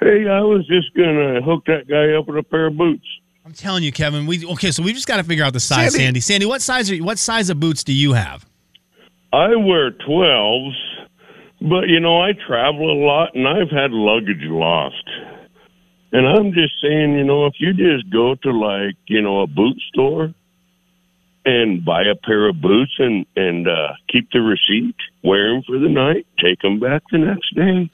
Hey, 0.00 0.28
I 0.28 0.40
was 0.40 0.66
just 0.66 0.92
gonna 0.94 1.40
hook 1.40 1.64
that 1.66 1.86
guy 1.88 2.18
up 2.18 2.26
with 2.26 2.36
a 2.36 2.42
pair 2.42 2.66
of 2.66 2.76
boots. 2.76 3.06
I'm 3.46 3.52
telling 3.52 3.84
you, 3.84 3.92
Kevin. 3.92 4.26
We 4.26 4.44
okay. 4.44 4.72
So 4.72 4.82
we 4.82 4.92
just 4.92 5.06
got 5.06 5.18
to 5.18 5.22
figure 5.22 5.44
out 5.44 5.52
the 5.52 5.60
size, 5.60 5.92
Sandy. 5.92 5.98
Sandy. 5.98 6.20
Sandy, 6.20 6.46
what 6.46 6.62
size 6.62 6.90
are 6.90 6.96
you, 6.96 7.04
what 7.04 7.16
size 7.16 7.48
of 7.48 7.60
boots 7.60 7.84
do 7.84 7.92
you 7.92 8.12
have? 8.12 8.44
I 9.32 9.54
wear 9.54 9.92
twelves, 9.92 10.76
but 11.60 11.86
you 11.86 12.00
know 12.00 12.20
I 12.20 12.32
travel 12.32 12.90
a 12.90 12.98
lot 13.06 13.36
and 13.36 13.46
I've 13.46 13.70
had 13.70 13.92
luggage 13.92 14.42
lost. 14.42 15.08
And 16.10 16.26
I'm 16.26 16.54
just 16.54 16.72
saying, 16.82 17.16
you 17.16 17.22
know, 17.22 17.46
if 17.46 17.54
you 17.60 17.72
just 17.72 18.10
go 18.10 18.34
to 18.34 18.50
like 18.50 18.96
you 19.06 19.22
know 19.22 19.42
a 19.42 19.46
boot 19.46 19.80
store 19.92 20.34
and 21.44 21.84
buy 21.84 22.02
a 22.02 22.16
pair 22.16 22.48
of 22.48 22.60
boots 22.60 22.94
and 22.98 23.26
and 23.36 23.68
uh, 23.68 23.92
keep 24.08 24.28
the 24.32 24.40
receipt, 24.40 24.96
wear 25.22 25.52
them 25.52 25.62
for 25.62 25.78
the 25.78 25.88
night, 25.88 26.26
take 26.44 26.60
them 26.62 26.80
back 26.80 27.04
the 27.12 27.18
next 27.18 27.54
day. 27.54 27.88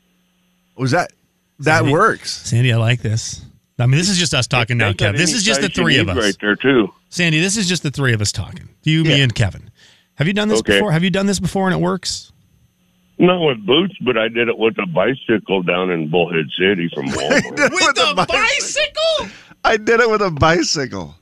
Was 0.79 0.93
that 0.93 1.13
that 1.59 1.81
Sandy- 1.81 1.93
works? 1.93 2.33
Sandy, 2.49 2.73
I 2.73 2.79
like 2.79 3.03
this. 3.03 3.45
I 3.79 3.87
mean, 3.87 3.97
this 3.99 4.09
is 4.09 4.19
just 4.19 4.35
us 4.35 4.47
talking 4.47 4.77
now, 4.79 4.91
Got 4.93 4.99
that 4.99 5.15
Kev. 5.15 5.19
This 5.19 5.33
is 5.33 5.43
just 5.43 5.61
the 5.61 5.69
three 5.69 5.99
of 5.99 6.09
us. 6.09 6.17
right 6.17 6.37
there 6.41 6.57
too. 6.57 6.93
Sandy, 7.09 7.41
this 7.41 7.57
is 7.57 7.69
just 7.69 7.83
the 7.83 7.91
three 7.91 8.13
of 8.13 8.21
us 8.21 8.31
talking. 8.33 8.69
You, 8.85 9.03
me, 9.05 9.21
and 9.23 9.35
Kevin. 9.35 9.71
Have 10.17 10.27
you 10.27 10.33
done 10.35 10.49
this 10.49 10.61
Okay. 10.61 10.75
before? 10.75 10.93
Have 10.93 11.03
you 11.03 11.11
done 11.11 11.27
this 11.27 11.41
before 11.41 11.67
and 11.69 11.75
it 11.75 11.81
works? 11.83 12.33
Not 13.19 13.41
with 13.45 13.65
boots, 13.67 13.95
but 14.03 14.17
I 14.17 14.29
did 14.29 14.49
it 14.49 14.57
with 14.59 14.77
a 14.79 14.87
bicycle 14.87 15.63
down 15.63 15.91
in 15.91 16.11
Bullhead 16.11 16.47
City 16.59 16.91
from 16.95 17.07
Walmart. 17.09 17.71
with 17.73 17.99
a 17.99 18.15
bicycle? 18.27 19.29
I 19.65 19.77
did 19.77 20.01
it 20.01 20.11
with 20.11 20.23
a 20.23 20.31
bicycle. 20.31 21.15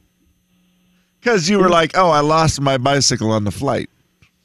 Because 1.21 1.49
you 1.51 1.59
were 1.59 1.69
like, 1.69 1.97
oh, 1.97 2.11
I 2.11 2.21
lost 2.21 2.61
my 2.61 2.79
bicycle 2.79 3.31
on 3.31 3.45
the 3.45 3.51
flight. 3.51 3.91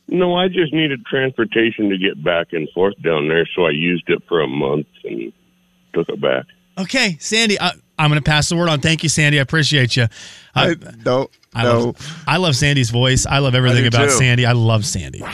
no, 0.07 0.35
I 0.35 0.47
just 0.47 0.73
needed 0.73 1.05
transportation 1.05 1.89
to 1.89 1.97
get 1.97 2.21
back 2.23 2.47
and 2.51 2.67
forth 2.73 2.95
down 3.01 3.27
there, 3.29 3.47
so 3.55 3.65
I 3.65 3.69
used 3.71 4.09
it 4.09 4.21
for 4.27 4.41
a 4.41 4.47
month 4.47 4.87
and 5.05 5.31
took 5.93 6.09
it 6.09 6.19
back. 6.21 6.45
Okay, 6.77 7.15
Sandy, 7.19 7.59
I, 7.59 7.71
I'm 7.97 8.09
going 8.09 8.21
to 8.21 8.29
pass 8.29 8.49
the 8.49 8.55
word 8.55 8.69
on. 8.69 8.81
Thank 8.81 9.03
you, 9.03 9.09
Sandy. 9.09 9.39
I 9.39 9.41
appreciate 9.41 9.95
you. 9.95 10.07
I, 10.53 10.75
no, 11.05 11.29
I 11.53 11.63
no. 11.63 11.79
Love, 11.79 12.23
I 12.27 12.37
love 12.37 12.55
Sandy's 12.55 12.89
voice. 12.89 13.25
I 13.25 13.39
love 13.39 13.55
everything 13.55 13.83
do 13.83 13.87
about 13.87 14.05
too. 14.05 14.11
Sandy. 14.11 14.45
I 14.45 14.53
love 14.53 14.85
Sandy. 14.85 15.19
Jay, 15.19 15.25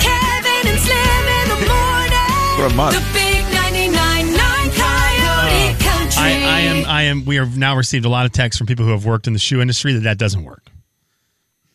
Kevin, 0.00 0.68
and 0.68 0.80
Slim 0.80 1.26
in 1.28 1.48
the 1.48 1.60
morning. 1.68 2.56
For 2.56 2.66
a 2.66 2.74
month. 2.74 2.96
The 2.96 3.12
big 3.12 3.44
99.9 3.44 4.36
Coyote 4.74 5.74
uh, 5.74 5.78
Country. 5.78 6.22
I, 6.22 6.42
I 6.44 6.60
am. 6.60 6.86
I 6.86 7.02
am. 7.02 7.24
We 7.24 7.36
have 7.36 7.56
now 7.56 7.76
received 7.76 8.04
a 8.04 8.10
lot 8.10 8.26
of 8.26 8.32
texts 8.32 8.58
from 8.58 8.66
people 8.66 8.84
who 8.84 8.92
have 8.92 9.04
worked 9.04 9.26
in 9.26 9.32
the 9.32 9.38
shoe 9.38 9.60
industry 9.60 9.92
that 9.94 10.00
that 10.00 10.18
doesn't 10.18 10.44
work. 10.44 10.62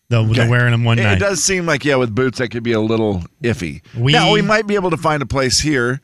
The, 0.10 0.24
the 0.24 0.47
wearing 0.50 0.71
them 0.71 0.84
one 0.84 1.00
it, 1.00 1.04
night. 1.04 1.17
It 1.17 1.19
does 1.21 1.41
seem 1.41 1.65
like, 1.65 1.86
yeah, 1.86 1.95
with 1.95 2.13
boots, 2.13 2.39
that 2.39 2.50
could 2.50 2.63
be 2.63 2.74
a 2.74 2.82
little 2.82 3.24
iffy. 3.41 3.82
We- 3.95 4.12
now, 4.12 4.34
we 4.34 4.41
might 4.41 4.67
be 4.67 4.76
able 4.76 4.89
to 4.89 4.97
find 4.97 5.24
a 5.24 5.26
place 5.26 5.58
here, 5.58 6.02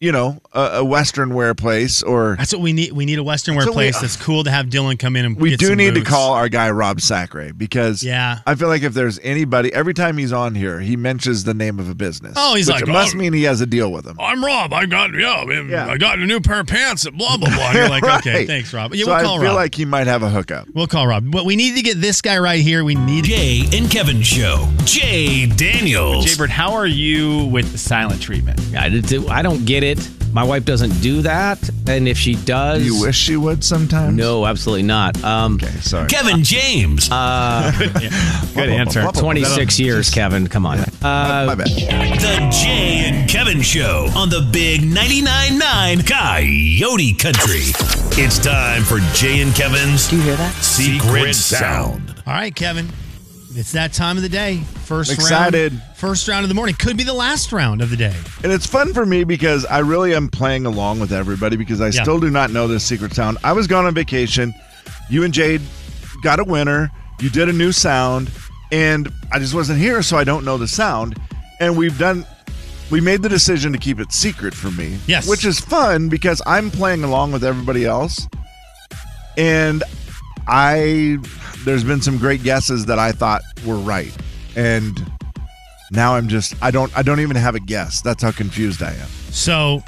you 0.00 0.12
know, 0.12 0.40
a, 0.54 0.60
a 0.76 0.84
Western 0.84 1.34
wear 1.34 1.54
place, 1.54 2.02
or 2.02 2.34
That's 2.38 2.54
what 2.54 2.62
we 2.62 2.72
need. 2.72 2.92
We 2.92 3.04
need 3.04 3.18
a 3.18 3.22
Western 3.22 3.54
wear 3.54 3.66
That's 3.66 3.76
what 3.76 3.80
we- 3.84 3.90
place 3.90 4.00
that's 4.00 4.16
cool 4.16 4.44
to 4.44 4.50
have 4.50 4.66
Dylan 4.66 4.98
come 4.98 5.14
in 5.14 5.26
and 5.26 5.36
we 5.36 5.50
get 5.50 5.58
do 5.60 5.66
some 5.66 5.76
need 5.76 5.94
to 5.94 6.00
call 6.02 6.32
our 6.32 6.48
guy 6.48 6.70
Rob 6.70 7.02
Sacre 7.02 7.52
because 7.52 8.02
Yeah. 8.02 8.38
I 8.46 8.54
feel 8.54 8.68
like 8.68 8.82
if 8.82 8.94
there's 8.94 9.18
anybody, 9.22 9.70
every 9.74 9.92
time 9.92 10.16
he's 10.16 10.32
on 10.32 10.54
here, 10.54 10.80
he 10.80 10.96
mentions 10.96 11.44
the 11.44 11.52
name 11.52 11.78
of 11.78 11.90
a 11.90 11.94
business. 11.94 12.32
Oh, 12.38 12.54
he's 12.54 12.66
which 12.68 12.76
like, 12.76 12.82
it 12.88 12.92
must 12.92 13.14
"Oh." 13.14 13.18
mean 13.18 13.34
he 13.34 13.42
has 13.42 13.60
a 13.60 13.66
deal 13.66 13.92
with 13.92 14.06
them. 14.06 14.16
I'm 14.18 14.42
Rob. 14.42 14.72
I 14.72 14.86
got 14.86 15.12
yeah, 15.12 15.44
man, 15.44 15.68
Yeah. 15.68 15.88
I 15.88 15.98
got 15.98 16.18
a 16.18 16.24
new 16.24 16.40
pair 16.40 16.60
of 16.60 16.66
pants 16.66 17.04
at 17.06 17.12
blah 17.14 17.36
blah 17.36 17.50
blah. 17.54 17.66
And 17.68 17.74
you're 17.78 17.88
like, 17.90 18.02
okay, 18.04 18.46
thanks, 18.46 18.72
Rob. 18.72 18.94
Yeah, 18.94 19.04
so 19.04 19.10
we'll 19.14 19.22
call 19.22 19.34
I 19.36 19.38
feel 19.42 19.48
Rob. 19.48 19.56
like 19.56 19.74
he 19.74 19.84
might 19.84 20.06
have 20.06 20.22
a 20.22 20.30
hookup. 20.30 20.68
we'll 20.72 20.86
call 20.86 21.06
Rob. 21.08 21.30
But 21.30 21.44
we 21.44 21.56
need 21.56 21.76
to 21.76 21.82
get 21.82 22.00
this 22.00 22.22
guy 22.22 22.38
right 22.38 22.60
here. 22.60 22.84
We 22.84 22.94
need 22.94 23.24
Jay 23.24 23.64
and 23.74 23.90
Kevin 23.90 24.22
Show. 24.22 24.66
Jay 24.86 25.44
Daniels. 25.44 26.24
Jaybird, 26.24 26.48
how 26.48 26.72
are 26.72 26.86
you 26.86 27.44
with 27.44 27.70
the 27.72 27.78
silent 27.78 28.22
treatment? 28.22 28.58
I, 28.74 28.86
I 29.28 29.42
don't 29.42 29.66
get 29.66 29.82
it. 29.82 29.89
My 30.32 30.44
wife 30.44 30.64
doesn't 30.64 31.00
do 31.00 31.22
that, 31.22 31.58
and 31.88 32.06
if 32.06 32.16
she 32.16 32.36
does, 32.36 32.84
You 32.84 33.00
wish 33.00 33.16
she 33.16 33.36
would 33.36 33.64
sometimes. 33.64 34.14
no, 34.16 34.46
absolutely 34.46 34.84
not. 34.84 35.22
Um, 35.24 35.54
Okay, 35.54 35.66
sorry. 35.80 36.06
Kevin 36.08 36.44
James. 36.44 37.08
uh, 37.10 37.72
Good 38.54 38.68
answer. 38.68 39.02
Twenty 39.12 39.42
six 39.44 39.80
years, 39.80 40.08
Kevin. 40.08 40.46
Come 40.46 40.66
on. 40.66 40.78
Uh, 40.78 40.84
My 41.02 41.54
bad. 41.56 41.66
The 41.66 42.48
Jay 42.52 43.08
and 43.10 43.28
Kevin 43.28 43.60
Show 43.60 44.08
on 44.14 44.28
the 44.28 44.48
Big 44.52 44.82
99.9 44.82 45.58
9 45.58 46.02
Coyote 46.02 47.14
Country. 47.14 47.62
It's 48.22 48.38
time 48.38 48.82
for 48.84 48.98
Jay 49.14 49.40
and 49.42 49.52
Kevin's 49.54 50.08
Do 50.08 50.16
you 50.16 50.22
hear 50.22 50.36
that? 50.36 50.52
Secret 50.62 51.34
Sound. 51.34 52.14
All 52.26 52.34
right, 52.34 52.54
Kevin. 52.54 52.88
It's 53.52 53.72
that 53.72 53.92
time 53.92 54.16
of 54.16 54.22
the 54.22 54.28
day. 54.28 54.58
First 54.84 55.12
Excited. 55.12 55.72
round. 55.72 55.82
First 55.96 56.28
round 56.28 56.44
of 56.44 56.48
the 56.48 56.54
morning. 56.54 56.76
Could 56.76 56.96
be 56.96 57.02
the 57.02 57.12
last 57.14 57.52
round 57.52 57.82
of 57.82 57.90
the 57.90 57.96
day. 57.96 58.14
And 58.44 58.52
it's 58.52 58.64
fun 58.66 58.94
for 58.94 59.04
me 59.04 59.24
because 59.24 59.66
I 59.66 59.78
really 59.80 60.14
am 60.14 60.28
playing 60.28 60.66
along 60.66 61.00
with 61.00 61.12
everybody 61.12 61.56
because 61.56 61.80
I 61.80 61.86
Yeah. 61.88 62.02
still 62.02 62.20
do 62.20 62.30
not 62.30 62.50
know 62.52 62.68
this 62.68 62.84
secret 62.84 63.12
sound. 63.14 63.38
I 63.42 63.52
was 63.52 63.66
gone 63.66 63.86
on 63.86 63.94
vacation. 63.94 64.54
You 65.08 65.24
and 65.24 65.34
Jade 65.34 65.62
got 66.22 66.38
a 66.38 66.44
winner. 66.44 66.92
You 67.18 67.28
did 67.28 67.48
a 67.48 67.52
new 67.52 67.72
sound, 67.72 68.30
and 68.72 69.12
I 69.32 69.38
just 69.40 69.52
wasn't 69.52 69.78
here, 69.80 70.00
so 70.02 70.16
I 70.16 70.24
don't 70.24 70.44
know 70.44 70.56
the 70.56 70.68
sound. 70.68 71.18
And 71.58 71.76
we've 71.76 71.98
done. 71.98 72.24
We 72.90 73.00
made 73.00 73.22
the 73.22 73.28
decision 73.28 73.72
to 73.72 73.78
keep 73.78 74.00
it 74.00 74.12
secret 74.12 74.54
from 74.54 74.76
me. 74.76 74.98
Yes. 75.06 75.28
Which 75.28 75.44
is 75.44 75.60
fun 75.60 76.08
because 76.08 76.40
I'm 76.46 76.70
playing 76.70 77.04
along 77.04 77.32
with 77.32 77.44
everybody 77.44 77.84
else. 77.84 78.26
And 79.36 79.82
I 80.50 81.18
there's 81.64 81.84
been 81.84 82.02
some 82.02 82.18
great 82.18 82.42
guesses 82.42 82.86
that 82.86 82.98
I 82.98 83.12
thought 83.12 83.42
were 83.64 83.76
right. 83.76 84.14
And 84.56 85.00
now 85.92 86.16
I'm 86.16 86.28
just 86.28 86.54
I 86.60 86.70
don't 86.70 86.96
I 86.96 87.02
don't 87.02 87.20
even 87.20 87.36
have 87.36 87.54
a 87.54 87.60
guess. 87.60 88.02
That's 88.02 88.22
how 88.22 88.32
confused 88.32 88.82
I 88.82 88.92
am. 88.92 89.08
So 89.30 89.82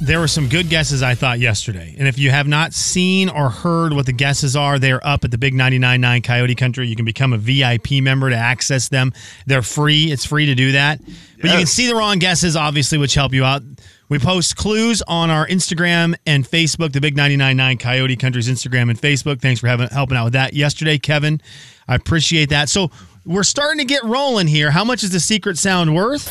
there 0.00 0.20
were 0.20 0.28
some 0.28 0.48
good 0.48 0.68
guesses 0.68 1.02
I 1.02 1.14
thought 1.14 1.40
yesterday. 1.40 1.94
And 1.98 2.06
if 2.06 2.18
you 2.18 2.30
have 2.30 2.46
not 2.46 2.72
seen 2.72 3.28
or 3.28 3.48
heard 3.48 3.94
what 3.94 4.06
the 4.06 4.12
guesses 4.12 4.54
are, 4.54 4.78
they're 4.78 5.04
up 5.06 5.24
at 5.24 5.30
the 5.30 5.38
Big 5.38 5.54
99.9 5.54 6.22
Coyote 6.22 6.54
Country. 6.54 6.86
You 6.86 6.96
can 6.96 7.06
become 7.06 7.32
a 7.32 7.38
VIP 7.38 7.92
member 8.02 8.28
to 8.28 8.36
access 8.36 8.88
them. 8.88 9.12
They're 9.46 9.62
free. 9.62 10.12
It's 10.12 10.26
free 10.26 10.46
to 10.46 10.54
do 10.54 10.72
that. 10.72 11.00
But 11.40 11.50
you 11.50 11.56
can 11.56 11.66
see 11.66 11.86
the 11.86 11.94
wrong 11.94 12.18
guesses, 12.18 12.56
obviously, 12.56 12.98
which 12.98 13.14
help 13.14 13.32
you 13.32 13.44
out. 13.44 13.62
We 14.08 14.20
post 14.20 14.56
clues 14.56 15.02
on 15.08 15.30
our 15.30 15.46
Instagram 15.48 16.14
and 16.26 16.44
Facebook, 16.44 16.92
the 16.92 17.00
Big 17.00 17.16
99.9 17.16 17.80
Coyote 17.80 18.16
Country's 18.16 18.48
Instagram 18.48 18.88
and 18.88 19.00
Facebook. 19.00 19.40
Thanks 19.40 19.60
for 19.60 19.66
having 19.66 19.88
helping 19.88 20.16
out 20.16 20.24
with 20.24 20.32
that 20.34 20.54
yesterday, 20.54 20.96
Kevin. 20.98 21.40
I 21.88 21.96
appreciate 21.96 22.50
that. 22.50 22.68
So 22.68 22.90
we're 23.24 23.42
starting 23.42 23.78
to 23.78 23.84
get 23.84 24.04
rolling 24.04 24.46
here. 24.46 24.70
How 24.70 24.84
much 24.84 25.02
is 25.02 25.10
the 25.10 25.18
secret 25.18 25.58
sound 25.58 25.94
worth? 25.94 26.28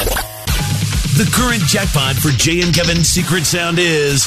The 1.17 1.29
current 1.33 1.63
jackpot 1.63 2.15
for 2.15 2.29
Jay 2.29 2.61
and 2.61 2.73
Kevin's 2.73 3.07
Secret 3.07 3.45
Sound 3.45 3.77
is 3.79 4.25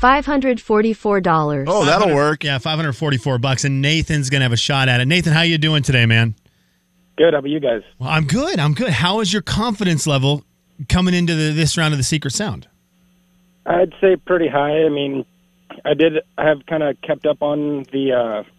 $544. 0.00 1.64
Oh, 1.68 1.84
that'll 1.84 2.14
work. 2.14 2.42
Yeah, 2.42 2.58
544 2.58 3.38
bucks. 3.38 3.64
And 3.64 3.80
Nathan's 3.82 4.30
going 4.30 4.40
to 4.40 4.44
have 4.44 4.52
a 4.52 4.56
shot 4.56 4.88
at 4.88 5.00
it. 5.00 5.06
Nathan, 5.06 5.32
how 5.32 5.42
you 5.42 5.58
doing 5.58 5.82
today, 5.82 6.06
man? 6.06 6.34
Good. 7.20 7.34
How 7.34 7.40
about 7.40 7.50
you 7.50 7.60
guys? 7.60 7.82
Well, 7.98 8.08
I'm 8.08 8.26
good. 8.26 8.58
I'm 8.58 8.72
good. 8.72 8.88
How 8.88 9.20
is 9.20 9.30
your 9.30 9.42
confidence 9.42 10.06
level 10.06 10.42
coming 10.88 11.12
into 11.12 11.34
the, 11.34 11.52
this 11.52 11.76
round 11.76 11.92
of 11.92 11.98
the 11.98 12.04
Secret 12.04 12.30
Sound? 12.30 12.66
I'd 13.66 13.92
say 14.00 14.16
pretty 14.16 14.48
high. 14.48 14.84
I 14.84 14.88
mean, 14.88 15.26
I 15.84 15.92
did 15.92 16.14
have 16.38 16.64
kind 16.66 16.82
of 16.82 16.98
kept 17.02 17.26
up 17.26 17.42
on 17.42 17.84
the 17.92 18.12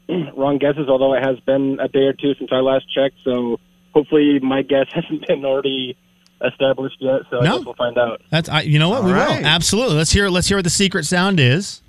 uh, 0.08 0.14
wrong 0.38 0.60
guesses, 0.60 0.88
although 0.90 1.16
it 1.16 1.24
has 1.26 1.40
been 1.40 1.80
a 1.82 1.88
day 1.88 2.02
or 2.04 2.14
two 2.14 2.36
since 2.36 2.52
I 2.54 2.58
last 2.58 2.86
checked. 2.94 3.16
So 3.24 3.60
hopefully 3.96 4.38
my 4.40 4.62
guess 4.62 4.86
hasn't 4.94 5.26
been 5.28 5.44
already 5.44 5.98
established 6.46 6.98
yet. 7.00 7.22
So 7.32 7.40
I 7.40 7.44
No. 7.46 7.58
guess 7.58 7.66
we'll 7.66 7.74
find 7.74 7.98
out. 7.98 8.22
That's 8.30 8.48
I, 8.48 8.62
you 8.62 8.78
know 8.78 8.90
what 8.90 9.00
All 9.02 9.08
we 9.08 9.14
right. 9.14 9.40
will 9.40 9.46
absolutely. 9.48 9.96
Let's 9.96 10.12
hear 10.12 10.30
let's 10.30 10.48
hear 10.48 10.58
what 10.60 10.66
the 10.66 10.70
secret 10.70 11.06
sound 11.06 11.40
is. 11.40 11.82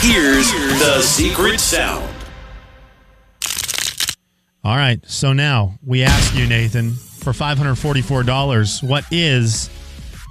Here's 0.00 0.50
the 0.80 1.02
Secret 1.02 1.58
Sound. 1.60 2.08
All 4.64 4.76
right. 4.76 5.00
So 5.06 5.32
now 5.32 5.78
we 5.84 6.02
ask 6.02 6.34
you, 6.34 6.46
Nathan, 6.46 6.92
for 6.92 7.32
five 7.32 7.58
hundred 7.58 7.76
forty-four 7.76 8.22
dollars. 8.24 8.82
What 8.82 9.04
is 9.10 9.70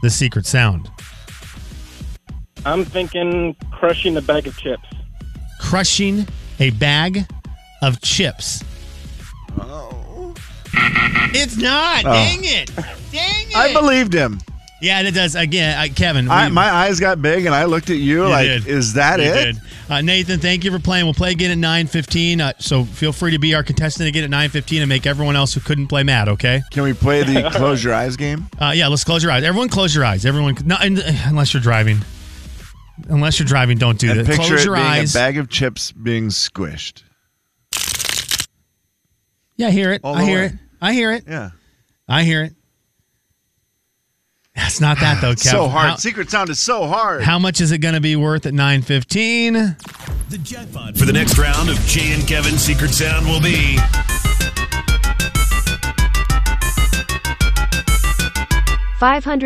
the 0.04 0.10
secret 0.10 0.46
sound? 0.46 0.90
I'm 2.66 2.84
thinking 2.84 3.56
crushing 3.72 4.18
a 4.18 4.22
bag 4.22 4.48
of 4.48 4.58
chips. 4.58 4.88
Crushing 5.60 6.28
a 6.60 6.72
bag 6.72 7.26
of 7.82 8.02
chips. 8.02 8.64
Oh. 9.60 10.36
It's 11.34 11.58
not. 11.58 12.06
Oh. 12.06 12.14
Dang 12.14 12.40
it. 12.44 12.76
Dang 13.12 13.50
it. 13.50 13.56
I 13.56 13.74
believed 13.74 14.14
him. 14.14 14.40
Yeah, 14.80 15.00
and 15.00 15.08
it 15.08 15.16
does. 15.16 15.34
Again, 15.36 15.76
I, 15.78 15.90
Kevin. 15.90 16.30
I, 16.30 16.48
we- 16.48 16.54
my 16.54 16.70
eyes 16.70 17.00
got 17.00 17.20
big 17.22 17.46
and 17.48 17.56
I 17.56 17.66
looked 17.66 17.90
at 17.90 17.98
you, 17.98 18.24
You 18.26 18.30
like, 18.30 18.46
did. 18.48 18.68
is 18.68 18.94
that 18.94 19.20
You 19.20 19.26
it? 19.26 19.56
Uh, 19.90 20.02
Nathan, 20.02 20.40
thank 20.40 20.64
you 20.64 20.72
for 20.72 20.80
playing. 20.80 21.06
We'll 21.06 21.14
play 21.16 21.32
again 21.32 21.50
at 21.50 21.58
9.15, 21.88 22.42
uh, 22.42 22.54
so 22.60 22.84
feel 22.84 23.12
free 23.14 23.32
to 23.32 23.40
be 23.40 23.56
our 23.56 23.64
contestant 23.64 24.08
again 24.10 24.24
at 24.24 24.30
9.15 24.52 24.82
and 24.82 24.90
make 24.90 25.06
everyone 25.08 25.36
else 25.36 25.54
who 25.54 25.62
couldn't 25.62 25.88
play 25.88 26.04
mad, 26.04 26.28
okay? 26.30 26.62
Can 26.72 26.84
we 26.84 26.94
play 26.94 27.24
the 27.24 27.50
close 27.56 27.84
your 27.84 27.94
eyes 27.94 28.18
game? 28.18 28.48
Uh, 28.60 28.74
yeah, 28.76 28.88
let's 28.88 29.04
close 29.04 29.24
your 29.24 29.32
eyes. 29.32 29.44
Everyone 29.44 29.70
close 29.70 29.96
your 29.96 30.04
eyes. 30.06 30.26
Everyone, 30.26 30.56
no, 30.66 30.76
unless 30.80 31.54
you're 31.54 31.64
driving. 31.64 32.00
Unless 33.10 33.40
you're 33.40 33.48
driving, 33.48 33.78
don't 33.78 33.98
do 33.98 34.10
and 34.12 34.20
that. 34.20 34.26
picture 34.26 34.44
Close 34.48 34.66
your 34.66 34.76
being 34.76 34.86
eyes. 34.88 35.16
a 35.16 35.18
bag 35.18 35.38
of 35.38 35.50
chips 35.50 35.92
being 35.92 36.28
squished. 36.28 37.04
Yeah, 39.56 39.68
I 39.68 39.72
hear 39.72 39.92
it. 39.94 40.02
All 40.04 40.16
I 40.16 40.24
hear 40.26 40.40
way. 40.40 40.46
it. 40.48 40.54
I 40.82 40.94
hear 40.94 41.14
it. 41.14 41.24
Yeah. 41.28 41.50
I 42.08 42.24
hear 42.24 42.44
it. 42.44 42.54
That's 44.58 44.82
not 44.82 45.00
that 45.00 45.22
though, 45.22 45.32
Kev. 45.36 45.40
so 45.52 45.68
hard. 45.70 45.90
How, 45.92 45.96
Secret 45.96 46.30
sound 46.30 46.50
is 46.50 46.60
so 46.60 46.88
hard. 46.88 47.22
how 47.24 47.40
much 47.40 47.62
is 47.62 47.72
it 47.72 47.78
going 47.78 47.94
to 47.94 48.02
be 48.02 48.16
worth 48.18 48.46
at 48.46 48.54
9.15? 48.54 50.30
The 50.30 50.38
jackpot 50.40 50.98
for 50.98 51.06
the 51.06 51.14
next 51.14 51.38
round 51.38 51.70
of 51.70 51.78
Jay 51.86 52.12
and 52.12 52.28
Kevin's 52.28 52.60
Secret 52.62 52.90
Sound 52.92 53.26
will 53.28 53.40
be 53.42 53.78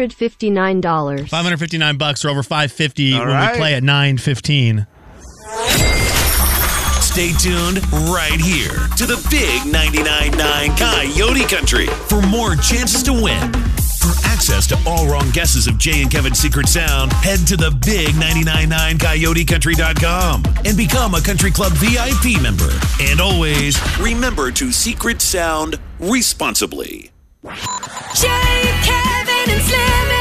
$559. 0.01 1.29
559 1.29 1.97
bucks 1.97 2.23
or 2.25 2.29
over 2.29 2.43
550 2.43 3.13
All 3.13 3.19
when 3.19 3.27
right. 3.27 3.51
we 3.53 3.57
play 3.57 3.73
at 3.75 3.83
915. 3.83 4.87
Stay 7.01 7.33
tuned 7.33 7.83
right 8.09 8.39
here 8.39 8.69
to 8.95 9.05
the 9.05 9.17
Big 9.29 9.61
99.9 9.73 10.77
Coyote 10.77 11.43
Country 11.53 11.87
for 11.87 12.21
more 12.21 12.55
chances 12.55 13.03
to 13.03 13.11
win. 13.11 13.51
For 14.01 14.27
access 14.27 14.65
to 14.67 14.79
all 14.87 15.07
wrong 15.07 15.29
guesses 15.29 15.67
of 15.67 15.77
Jay 15.77 16.01
and 16.01 16.09
Kevin's 16.09 16.39
Secret 16.39 16.67
Sound, 16.67 17.13
head 17.13 17.39
to 17.47 17.55
the 17.55 17.69
Big 17.85 18.09
99.9 18.15 18.97
CoyoteCountry.com 18.97 20.43
and 20.65 20.75
become 20.75 21.13
a 21.13 21.21
Country 21.21 21.51
Club 21.51 21.73
VIP 21.73 22.41
member. 22.41 22.71
And 22.99 23.21
always 23.21 23.79
remember 23.99 24.51
to 24.53 24.71
Secret 24.71 25.21
Sound 25.21 25.79
responsibly. 25.99 27.11
Jay, 28.15 28.61
Kevin, 28.81 29.53
and 29.53 29.61
Slim 29.61 30.20